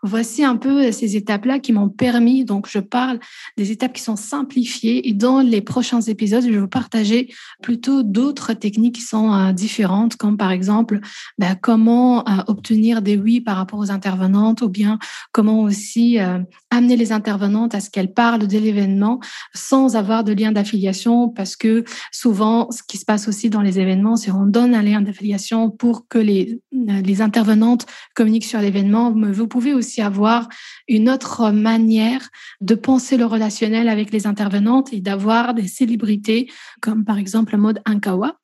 Voici 0.04 0.44
un 0.44 0.56
peu 0.56 0.92
ces 0.92 1.16
étapes-là 1.16 1.60
qui 1.60 1.74
m'ont 1.74 1.90
permis, 1.90 2.46
donc 2.46 2.68
je 2.70 2.80
parle 2.80 3.20
des 3.58 3.72
étapes 3.72 3.94
qui 3.94 4.02
sont 4.02 4.16
simplifiées 4.16 5.10
et 5.10 5.14
dans 5.14 5.42
les 5.42 5.62
prochains 5.62 6.02
épisodes, 6.02 6.44
je 6.44 6.50
vais 6.50 6.60
vous 6.60 6.68
partager 6.68 7.34
plutôt 7.62 8.04
d'autres 8.04 8.54
techniques 8.54 8.96
qui 8.96 9.02
sont 9.02 9.34
euh, 9.34 9.52
différentes, 9.52 10.16
comme 10.16 10.38
par 10.38 10.52
exemple 10.52 11.00
ben, 11.38 11.56
comment 11.60 12.28
euh, 12.28 12.44
obtenir 12.48 13.02
des 13.02 13.18
oui 13.18 13.42
par 13.42 13.58
rapport 13.58 13.80
aux 13.80 13.92
intervenantes 13.92 14.62
ou 14.62 14.70
bien 14.70 15.00
comment 15.32 15.62
aussi 15.62 16.20
euh, 16.20 16.40
amener 16.70 16.96
les 16.96 17.12
intervenantes 17.12 17.74
à 17.76 17.80
ce 17.80 17.90
qu'elles 17.90 18.14
parlent 18.14 18.48
de 18.48 18.58
l'événement 18.58 19.20
sans 19.54 19.96
avoir 19.96 20.24
de 20.24 20.34
lien 20.34 20.52
d'affiliation 20.52 21.30
parce 21.30 21.56
que 21.56 21.84
souvent, 22.12 22.70
ce 22.72 22.84
qui 22.88 22.98
se 22.98 23.06
passe 23.06 23.28
aussi 23.28 23.50
dans 23.50 23.62
les 23.62 23.80
événements, 23.80 24.16
c'est 24.16 24.32
qu'on 24.32 24.46
donne 24.46 24.76
un 24.76 24.84
lien 24.84 25.02
d'affiliation 25.02 25.70
pour 25.70 26.08
que 26.08 26.18
les, 26.18 26.62
les 26.72 27.22
intervenantes 27.22 27.86
communiquent 28.16 28.46
sur 28.46 28.60
l'événement. 28.60 29.14
Avoir 30.02 30.50
une 30.88 31.10
autre 31.10 31.52
manière 31.52 32.30
de 32.62 32.76
penser 32.76 33.18
le 33.18 33.26
relationnel 33.26 33.90
avec 33.90 34.12
les 34.12 34.28
intervenantes 34.28 34.94
et 34.94 35.02
d'avoir 35.02 35.54
des 35.54 35.68
célébrités 35.68 36.50
comme 36.82 37.06
par 37.06 37.18
exemple 37.18 37.54
le 37.54 37.62
mode 37.62 37.82
Ankawa. 37.88 38.38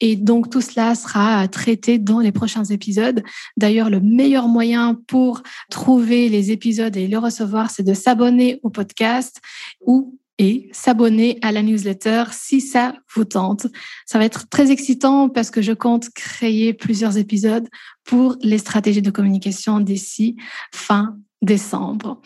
Et 0.00 0.16
donc 0.16 0.50
tout 0.50 0.60
cela 0.60 0.94
sera 0.94 1.46
traité 1.48 1.98
dans 1.98 2.20
les 2.20 2.32
prochains 2.32 2.64
épisodes. 2.64 3.22
D'ailleurs, 3.56 3.90
le 3.90 4.00
meilleur 4.00 4.48
moyen 4.48 4.98
pour 5.06 5.42
trouver 5.70 6.28
les 6.28 6.50
épisodes 6.50 6.96
et 6.96 7.06
les 7.06 7.16
recevoir, 7.16 7.70
c'est 7.70 7.82
de 7.82 7.94
s'abonner 7.94 8.60
au 8.62 8.70
podcast 8.70 9.40
ou 9.80 10.18
et 10.38 10.68
s'abonner 10.72 11.38
à 11.42 11.52
la 11.52 11.62
newsletter 11.62 12.24
si 12.32 12.60
ça 12.60 12.94
vous 13.14 13.24
tente. 13.24 13.66
Ça 14.04 14.18
va 14.18 14.24
être 14.24 14.48
très 14.48 14.70
excitant 14.70 15.28
parce 15.28 15.50
que 15.50 15.62
je 15.62 15.72
compte 15.72 16.10
créer 16.10 16.74
plusieurs 16.74 17.16
épisodes 17.16 17.68
pour 18.04 18.36
les 18.42 18.58
stratégies 18.58 19.02
de 19.02 19.10
communication 19.10 19.80
d'ici 19.80 20.36
fin 20.72 21.16
décembre. 21.42 22.20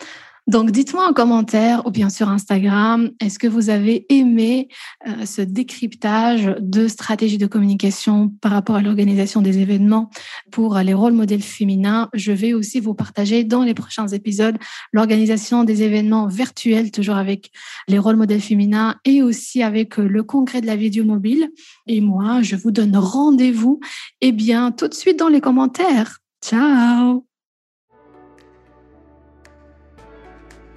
Donc, 0.47 0.71
dites-moi 0.71 1.07
en 1.07 1.13
commentaire 1.13 1.85
ou 1.85 1.91
bien 1.91 2.09
sur 2.09 2.27
Instagram, 2.27 3.11
est-ce 3.21 3.37
que 3.37 3.47
vous 3.47 3.69
avez 3.69 4.05
aimé 4.09 4.69
euh, 5.07 5.25
ce 5.25 5.41
décryptage 5.41 6.55
de 6.59 6.87
stratégies 6.87 7.37
de 7.37 7.45
communication 7.45 8.33
par 8.41 8.51
rapport 8.51 8.75
à 8.75 8.81
l'organisation 8.81 9.41
des 9.41 9.59
événements 9.59 10.09
pour 10.51 10.77
les 10.79 10.93
rôles 10.93 11.13
modèles 11.13 11.43
féminins? 11.43 12.09
Je 12.13 12.31
vais 12.31 12.53
aussi 12.53 12.79
vous 12.79 12.95
partager 12.95 13.43
dans 13.43 13.63
les 13.63 13.75
prochains 13.75 14.07
épisodes 14.07 14.57
l'organisation 14.91 15.63
des 15.63 15.83
événements 15.83 16.27
virtuels, 16.27 16.91
toujours 16.91 17.15
avec 17.15 17.51
les 17.87 17.99
rôles 17.99 18.17
modèles 18.17 18.41
féminins 18.41 18.95
et 19.05 19.21
aussi 19.21 19.61
avec 19.61 19.97
le 19.97 20.23
congrès 20.23 20.61
de 20.61 20.67
la 20.67 20.75
vidéo 20.75 21.05
mobile. 21.05 21.49
Et 21.85 22.01
moi, 22.01 22.41
je 22.41 22.55
vous 22.55 22.71
donne 22.71 22.97
rendez-vous, 22.97 23.79
eh 24.21 24.31
bien, 24.31 24.71
tout 24.71 24.87
de 24.87 24.93
suite 24.93 25.19
dans 25.19 25.29
les 25.29 25.41
commentaires. 25.41 26.17
Ciao 26.43 27.30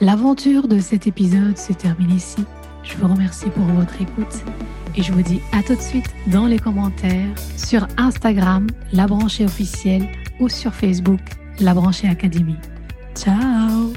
L'aventure 0.00 0.66
de 0.66 0.80
cet 0.80 1.06
épisode 1.06 1.56
se 1.56 1.72
termine 1.72 2.10
ici. 2.10 2.44
Je 2.82 2.96
vous 2.96 3.08
remercie 3.08 3.48
pour 3.50 3.64
votre 3.64 4.00
écoute 4.00 4.42
et 4.96 5.02
je 5.02 5.12
vous 5.12 5.22
dis 5.22 5.40
à 5.52 5.62
tout 5.62 5.74
de 5.74 5.80
suite 5.80 6.12
dans 6.26 6.46
les 6.46 6.58
commentaires 6.58 7.34
sur 7.56 7.86
Instagram, 7.96 8.66
La 8.92 9.06
Branchée 9.06 9.44
officielle 9.44 10.08
ou 10.40 10.48
sur 10.48 10.74
Facebook, 10.74 11.20
La 11.60 11.74
Branchée 11.74 12.08
Académie. 12.08 12.58
Ciao 13.14 13.92